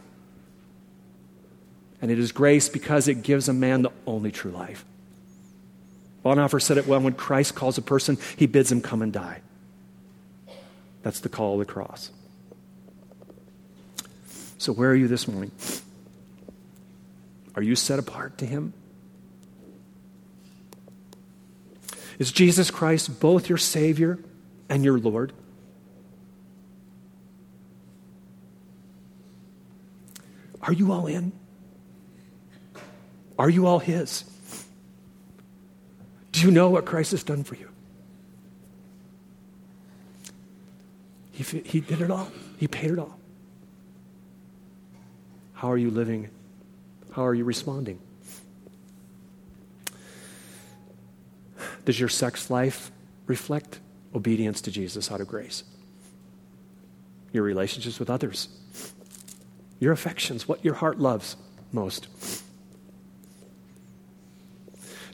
And 2.02 2.12
it 2.12 2.20
is 2.20 2.32
grace 2.32 2.70
because 2.70 3.08
it 3.08 3.24
gives 3.24 3.48
a 3.48 3.54
man 3.54 3.82
the 3.82 3.92
only 4.06 4.32
true 4.32 4.52
life. 4.52 4.86
Bonhoeffer 6.24 6.62
said 6.62 6.78
it 6.78 6.88
well 6.88 7.02
when 7.02 7.14
Christ 7.14 7.56
calls 7.56 7.78
a 7.78 7.82
person, 7.82 8.18
he 8.38 8.46
bids 8.46 8.72
him 8.72 8.82
come 8.82 9.02
and 9.02 9.12
die. 9.12 9.42
That's 11.02 11.20
the 11.20 11.30
call 11.30 11.54
of 11.54 11.60
the 11.60 11.72
cross. 11.72 12.12
So, 14.58 14.72
where 14.72 14.90
are 14.90 14.96
you 14.96 15.10
this 15.10 15.28
morning? 15.28 15.52
Are 17.56 17.62
you 17.62 17.76
set 17.76 18.00
apart 18.00 18.38
to 18.38 18.46
him? 18.46 18.74
Is 22.24 22.32
Jesus 22.32 22.72
Christ 22.72 23.20
both 23.20 23.50
your 23.50 23.58
Savior 23.58 24.18
and 24.70 24.82
your 24.82 24.98
Lord? 24.98 25.34
Are 30.62 30.72
you 30.72 30.94
all 30.94 31.06
in? 31.06 31.34
Are 33.38 33.50
you 33.50 33.68
all 33.68 33.80
His? 33.80 34.24
Do 36.32 36.40
you 36.40 36.50
know 36.50 36.70
what 36.70 36.86
Christ 36.86 37.12
has 37.12 37.24
done 37.24 37.44
for 37.44 37.56
you? 37.56 37.68
He, 41.34 41.44
he 41.44 41.82
did 41.82 42.00
it 42.00 42.10
all, 42.10 42.32
He 42.56 42.70
paid 42.70 42.92
it 42.92 43.00
all. 43.00 43.20
How 45.56 45.70
are 45.70 45.78
you 45.78 45.92
living? 45.92 46.30
How 47.12 47.26
are 47.26 47.36
you 47.36 47.44
responding? 47.44 48.00
Does 51.86 52.00
your 52.00 52.10
sex 52.10 52.50
life 52.50 52.92
reflect 53.28 53.80
obedience 54.16 54.62
to 54.62 54.72
Jesus 54.72 55.12
out 55.12 55.22
of 55.22 55.28
grace? 55.28 55.64
Your 57.32 57.44
relationships 57.44 58.00
with 58.00 58.10
others, 58.10 58.48
your 59.80 59.92
affections, 59.92 60.48
what 60.48 60.64
your 60.64 60.76
heart 60.76 61.00
loves 61.00 61.36
most. 61.72 62.08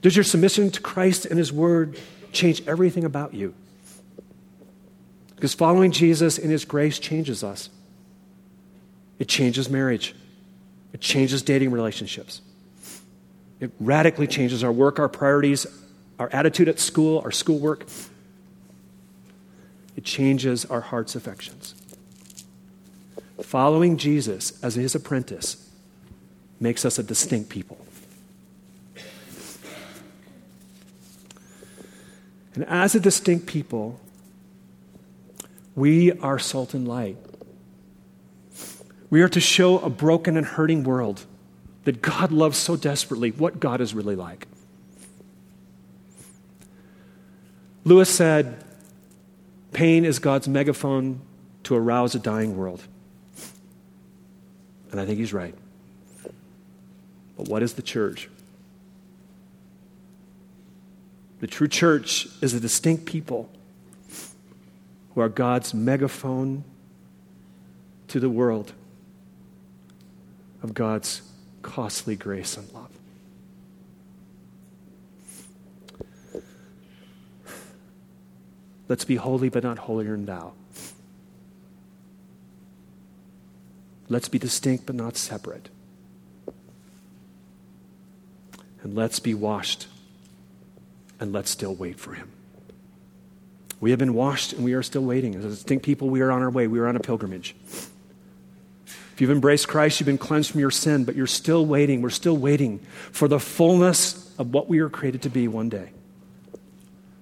Does 0.01 0.15
your 0.15 0.23
submission 0.23 0.69
to 0.71 0.81
Christ 0.81 1.25
and 1.25 1.37
His 1.37 1.51
Word 1.51 1.97
change 2.31 2.61
everything 2.67 3.03
about 3.03 3.33
you? 3.33 3.53
Because 5.39 5.53
following 5.53 5.91
Jesus 5.91 6.37
in 6.37 6.49
his 6.49 6.65
grace 6.65 6.99
changes 6.99 7.45
us. 7.45 7.69
It 9.19 9.29
changes 9.29 9.69
marriage. 9.69 10.13
It 10.91 10.99
changes 10.99 11.41
dating 11.43 11.71
relationships. 11.71 12.41
It 13.61 13.71
radically 13.79 14.27
changes 14.27 14.65
our 14.65 14.71
work, 14.71 14.99
our 14.99 15.07
priorities, 15.07 15.65
our 16.19 16.29
attitude 16.33 16.67
at 16.67 16.79
school, 16.79 17.21
our 17.23 17.31
schoolwork. 17.31 17.87
It 19.95 20.03
changes 20.03 20.65
our 20.65 20.81
heart's 20.81 21.15
affections. 21.15 21.73
Following 23.41 23.97
Jesus 23.97 24.61
as 24.63 24.75
his 24.75 24.93
apprentice 24.95 25.69
makes 26.59 26.83
us 26.85 26.99
a 26.99 27.03
distinct 27.03 27.49
people. 27.49 27.77
And 32.53 32.65
as 32.65 32.93
a 32.95 32.99
distinct 32.99 33.45
people, 33.45 33.99
we 35.75 36.11
are 36.11 36.37
salt 36.37 36.73
and 36.73 36.85
light. 36.85 37.17
We 39.09 39.21
are 39.21 39.29
to 39.29 39.39
show 39.39 39.79
a 39.79 39.89
broken 39.89 40.35
and 40.35 40.45
hurting 40.45 40.83
world 40.83 41.25
that 41.85 42.01
God 42.01 42.31
loves 42.33 42.57
so 42.57 42.75
desperately 42.75 43.31
what 43.31 43.59
God 43.61 43.79
is 43.79 43.93
really 43.93 44.15
like. 44.15 44.47
Lewis 47.83 48.09
said, 48.09 48.63
Pain 49.71 50.05
is 50.05 50.19
God's 50.19 50.47
megaphone 50.47 51.21
to 51.63 51.75
arouse 51.75 52.15
a 52.15 52.19
dying 52.19 52.57
world. 52.57 52.83
And 54.91 54.99
I 54.99 55.05
think 55.05 55.19
he's 55.19 55.33
right. 55.33 55.55
But 57.37 57.47
what 57.47 57.63
is 57.63 57.73
the 57.73 57.81
church? 57.81 58.29
The 61.39 61.47
true 61.47 61.67
church 61.67 62.27
is 62.41 62.53
a 62.53 62.59
distinct 62.59 63.05
people 63.05 63.49
who 65.13 65.21
are 65.21 65.29
God's 65.29 65.73
megaphone 65.73 66.63
to 68.09 68.19
the 68.19 68.29
world 68.29 68.73
of 70.61 70.73
God's 70.73 71.21
costly 71.61 72.15
grace 72.15 72.57
and 72.57 72.69
love. 72.73 72.98
Let's 78.89 79.05
be 79.05 79.15
holy, 79.15 79.49
but 79.49 79.63
not 79.63 79.77
holier 79.77 80.11
than 80.11 80.25
thou. 80.25 80.53
Let's 84.09 84.27
be 84.27 84.39
distinct, 84.39 84.87
but 84.87 84.95
not 84.95 85.15
separate. 85.15 85.69
And 88.81 88.95
let's 88.95 89.19
be 89.19 89.35
washed, 89.35 89.87
and 91.19 91.31
let's 91.31 91.51
still 91.51 91.75
wait 91.75 91.99
for 91.99 92.13
him. 92.13 92.31
We 93.79 93.91
have 93.91 93.99
been 93.99 94.15
washed, 94.15 94.53
and 94.53 94.65
we 94.65 94.73
are 94.73 94.81
still 94.81 95.03
waiting. 95.03 95.35
As 95.35 95.43
distinct 95.43 95.85
people, 95.85 96.09
we 96.09 96.21
are 96.21 96.31
on 96.31 96.41
our 96.41 96.49
way. 96.49 96.65
We 96.65 96.79
are 96.79 96.87
on 96.87 96.95
a 96.95 96.99
pilgrimage. 96.99 97.55
If 98.87 99.21
you've 99.21 99.31
embraced 99.31 99.67
Christ, 99.67 99.99
you've 99.99 100.07
been 100.07 100.17
cleansed 100.17 100.49
from 100.49 100.61
your 100.61 100.71
sin, 100.71 101.03
but 101.03 101.15
you're 101.15 101.27
still 101.27 101.65
waiting. 101.65 102.01
We're 102.01 102.09
still 102.09 102.37
waiting 102.37 102.79
for 103.11 103.27
the 103.27 103.39
fullness 103.39 104.33
of 104.39 104.53
what 104.53 104.67
we 104.67 104.79
are 104.79 104.89
created 104.89 105.21
to 105.23 105.29
be 105.29 105.47
one 105.47 105.69
day. 105.69 105.91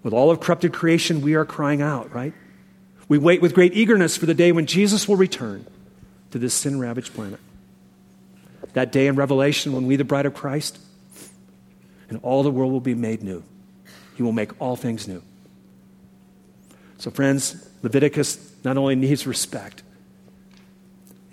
With 0.08 0.14
all 0.14 0.32
of 0.32 0.40
corrupted 0.40 0.72
creation, 0.72 1.20
we 1.20 1.36
are 1.36 1.44
crying 1.44 1.82
out, 1.82 2.14
right? 2.14 2.34
We 3.10 3.18
wait 3.18 3.42
with 3.42 3.54
great 3.54 3.74
eagerness 3.74 4.16
for 4.16 4.26
the 4.26 4.34
day 4.34 4.54
when 4.54 4.66
Jesus 4.66 5.06
will 5.06 5.18
return 5.18 5.66
to 6.32 6.40
this 6.40 6.54
sin 6.54 6.80
ravaged 6.80 7.14
planet. 7.14 7.42
That 8.72 8.94
day 8.94 9.08
in 9.08 9.18
Revelation 9.18 9.74
when 9.74 9.86
we, 9.86 9.98
the 9.98 10.06
bride 10.06 10.26
of 10.26 10.34
Christ, 10.34 10.80
and 12.08 12.22
all 12.24 12.42
the 12.42 12.50
world 12.50 12.72
will 12.72 12.80
be 12.80 12.96
made 12.96 13.22
new. 13.22 13.44
He 14.16 14.24
will 14.24 14.32
make 14.32 14.52
all 14.62 14.78
things 14.78 15.10
new. 15.10 15.22
So, 17.00 17.12
friends, 17.12 17.70
Leviticus 17.84 18.56
not 18.64 18.78
only 18.78 18.96
needs 18.96 19.28
respect, 19.28 19.84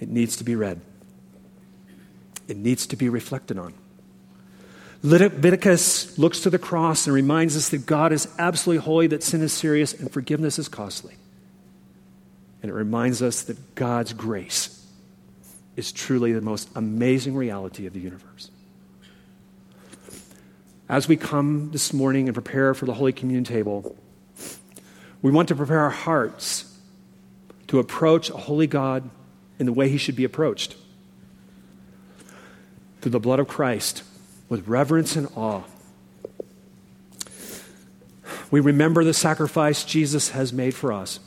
it 0.01 0.09
needs 0.09 0.35
to 0.39 0.43
be 0.43 0.57
read, 0.57 0.81
it 2.49 2.57
needs 2.57 2.89
to 2.89 2.97
be 2.97 3.09
reflected 3.09 3.57
on. 3.57 3.73
Leviticus 5.05 6.17
looks 6.17 6.41
to 6.41 6.51
the 6.51 6.59
cross 6.59 7.07
and 7.07 7.13
reminds 7.13 7.59
us 7.59 7.69
that 7.69 7.85
God 7.85 8.11
is 8.11 8.27
absolutely 8.39 8.83
holy, 8.83 9.07
that 9.09 9.23
sin 9.23 9.43
is 9.43 9.53
serious, 9.53 9.93
and 9.93 10.11
forgiveness 10.11 10.59
is 10.59 10.67
costly. 10.67 11.15
And 12.63 12.71
it 12.71 12.75
reminds 12.75 13.21
us 13.21 13.43
that 13.43 13.75
God's 13.75 14.15
grace 14.15 14.83
is 15.77 15.93
truly 15.93 16.33
the 16.33 16.41
most 16.41 16.71
amazing 16.75 17.35
reality 17.35 17.85
of 17.85 17.93
the 17.93 18.01
universe. 18.01 18.51
As 20.89 21.07
we 21.07 21.19
come 21.19 21.71
this 21.71 21.93
morning 21.93 22.27
and 22.27 22.35
prepare 22.35 22.73
for 22.73 22.87
the 22.87 22.95
Holy 22.95 23.13
Communion 23.13 23.45
table, 23.45 23.95
we 25.21 25.31
want 25.31 25.49
to 25.49 25.55
prepare 25.55 25.81
our 25.81 25.91
hearts 25.91 26.79
to 27.67 27.79
approach 27.79 28.31
a 28.31 28.39
holy 28.39 28.67
God 28.67 29.11
in 29.59 29.67
the 29.67 29.73
way 29.75 29.91
he 29.91 29.99
should 29.99 30.17
be 30.17 30.25
approached 30.25 30.77
through 33.03 33.13
the 33.13 33.21
blood 33.21 33.39
of 33.39 33.49
Christ 33.49 34.03
with 34.49 34.67
reverence 34.69 35.17
and 35.17 35.29
awe. 35.37 35.63
We 38.51 38.61
remember 38.61 39.03
the 39.03 39.15
sacrifice 39.15 39.85
Jesus 39.85 40.31
has 40.31 40.53
made 40.53 40.75
for 40.75 40.93
us. 40.93 41.19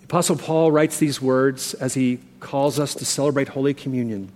The 0.00 0.04
Apostle 0.04 0.36
Paul 0.36 0.72
writes 0.72 0.98
these 0.98 1.22
words 1.22 1.74
as 1.74 1.94
he 1.94 2.18
calls 2.40 2.80
us 2.80 2.94
to 2.96 3.04
celebrate 3.04 3.48
Holy 3.48 3.74
Communion. 3.74 4.32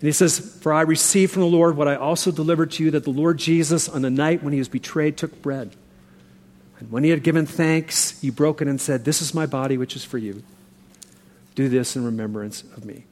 And 0.00 0.06
he 0.06 0.12
says, 0.12 0.38
For 0.38 0.72
I 0.72 0.82
received 0.82 1.32
from 1.32 1.42
the 1.42 1.48
Lord 1.48 1.76
what 1.76 1.88
I 1.88 1.96
also 1.96 2.30
delivered 2.30 2.70
to 2.72 2.84
you 2.84 2.90
that 2.92 3.04
the 3.04 3.10
Lord 3.10 3.38
Jesus, 3.38 3.88
on 3.88 4.02
the 4.02 4.10
night 4.10 4.42
when 4.42 4.52
he 4.52 4.58
was 4.58 4.68
betrayed, 4.68 5.16
took 5.16 5.42
bread. 5.42 5.74
And 6.78 6.90
when 6.90 7.04
he 7.04 7.10
had 7.10 7.22
given 7.22 7.44
thanks, 7.44 8.18
he 8.20 8.30
broke 8.30 8.62
it 8.62 8.68
and 8.68 8.80
said, 8.80 9.04
This 9.04 9.20
is 9.20 9.34
my 9.34 9.46
body, 9.46 9.76
which 9.76 9.96
is 9.96 10.04
for 10.04 10.16
you. 10.16 10.42
Do 11.54 11.68
this 11.68 11.96
in 11.96 12.04
remembrance 12.04 12.62
of 12.62 12.84
me. 12.84 13.04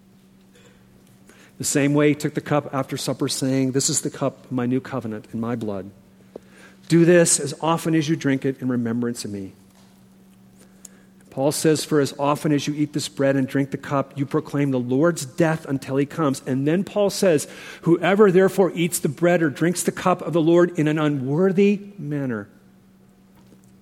The 1.59 1.64
same 1.64 1.92
way 1.92 2.11
he 2.11 2.14
took 2.14 2.34
the 2.34 2.40
cup 2.40 2.72
after 2.72 2.96
supper, 2.96 3.28
saying, 3.28 3.72
This 3.72 3.90
is 3.90 4.00
the 4.00 4.11
cup 4.11 4.44
of 4.44 4.52
my 4.52 4.66
new 4.66 4.80
covenant 4.80 5.26
in 5.32 5.40
my 5.40 5.56
blood. 5.56 5.90
Do 6.88 7.04
this 7.04 7.38
as 7.38 7.52
often 7.61 7.94
as 7.94 8.09
you 8.09 8.16
drink 8.16 8.44
it 8.44 8.62
in 8.62 8.68
remembrance 8.68 9.24
of 9.24 9.32
me. 9.32 9.52
Paul 11.30 11.52
says, 11.52 11.84
For 11.84 12.00
as 12.00 12.14
often 12.18 12.52
as 12.52 12.66
you 12.66 12.74
eat 12.74 12.92
this 12.92 13.09
bread 13.09 13.36
and 13.36 13.46
drink 13.46 13.70
the 13.70 13.76
cup, 13.76 14.16
you 14.16 14.24
proclaim 14.24 14.70
the 14.70 14.80
Lord's 14.80 15.26
death 15.26 15.66
until 15.66 15.96
he 15.96 16.06
comes. 16.06 16.42
And 16.46 16.66
then 16.66 16.84
Paul 16.84 17.11
says, 17.11 17.46
Whoever 17.82 18.30
therefore 18.30 18.72
eats 18.74 19.00
the 19.00 19.09
bread 19.09 19.42
or 19.42 19.50
drinks 19.50 19.82
the 19.82 19.92
cup 19.92 20.22
of 20.22 20.32
the 20.32 20.40
Lord 20.40 20.78
in 20.78 20.88
an 20.88 20.98
unworthy 20.98 21.80
manner 21.98 22.48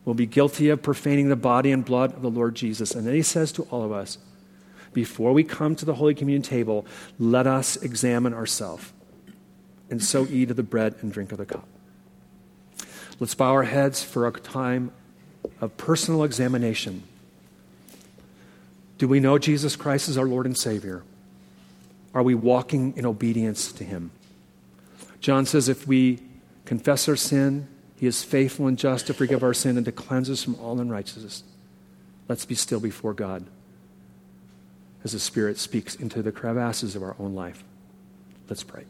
will 0.04 0.14
be 0.14 0.26
guilty 0.26 0.68
of 0.70 0.82
profaning 0.82 1.28
the 1.28 1.36
body 1.36 1.72
and 1.72 1.84
blood 1.84 2.14
of 2.14 2.22
the 2.22 2.30
Lord 2.30 2.54
Jesus. 2.54 2.94
And 2.94 3.06
then 3.06 3.14
he 3.14 3.22
says 3.22 3.52
to 3.52 3.62
all 3.64 3.82
of 3.82 3.92
us, 3.92 4.18
before 4.96 5.34
we 5.34 5.44
come 5.44 5.76
to 5.76 5.84
the 5.84 5.92
Holy 5.92 6.14
Communion 6.14 6.40
table, 6.40 6.86
let 7.18 7.46
us 7.46 7.76
examine 7.76 8.32
ourselves 8.32 8.94
and 9.90 10.02
so 10.02 10.26
eat 10.30 10.48
of 10.50 10.56
the 10.56 10.62
bread 10.62 10.94
and 11.02 11.12
drink 11.12 11.32
of 11.32 11.38
the 11.38 11.44
cup. 11.44 11.68
Let's 13.20 13.34
bow 13.34 13.52
our 13.52 13.64
heads 13.64 14.02
for 14.02 14.26
a 14.26 14.32
time 14.32 14.90
of 15.60 15.76
personal 15.76 16.24
examination. 16.24 17.02
Do 18.96 19.06
we 19.06 19.20
know 19.20 19.36
Jesus 19.36 19.76
Christ 19.76 20.08
as 20.08 20.16
our 20.16 20.24
Lord 20.24 20.46
and 20.46 20.56
Savior? 20.56 21.02
Are 22.14 22.22
we 22.22 22.34
walking 22.34 22.96
in 22.96 23.04
obedience 23.04 23.72
to 23.72 23.84
Him? 23.84 24.12
John 25.20 25.44
says 25.44 25.68
if 25.68 25.86
we 25.86 26.20
confess 26.64 27.06
our 27.06 27.16
sin, 27.16 27.68
he 27.96 28.06
is 28.06 28.22
faithful 28.22 28.66
and 28.66 28.78
just 28.78 29.08
to 29.08 29.14
forgive 29.14 29.42
our 29.42 29.52
sin 29.52 29.76
and 29.76 29.84
to 29.84 29.92
cleanse 29.92 30.30
us 30.30 30.42
from 30.42 30.54
all 30.54 30.80
unrighteousness. 30.80 31.44
Let's 32.28 32.46
be 32.46 32.54
still 32.54 32.80
before 32.80 33.12
God 33.12 33.44
as 35.06 35.12
the 35.12 35.20
Spirit 35.20 35.56
speaks 35.56 35.94
into 35.94 36.20
the 36.20 36.32
crevasses 36.32 36.96
of 36.96 37.02
our 37.04 37.14
own 37.20 37.32
life. 37.32 37.62
Let's 38.48 38.64
pray. 38.64 38.82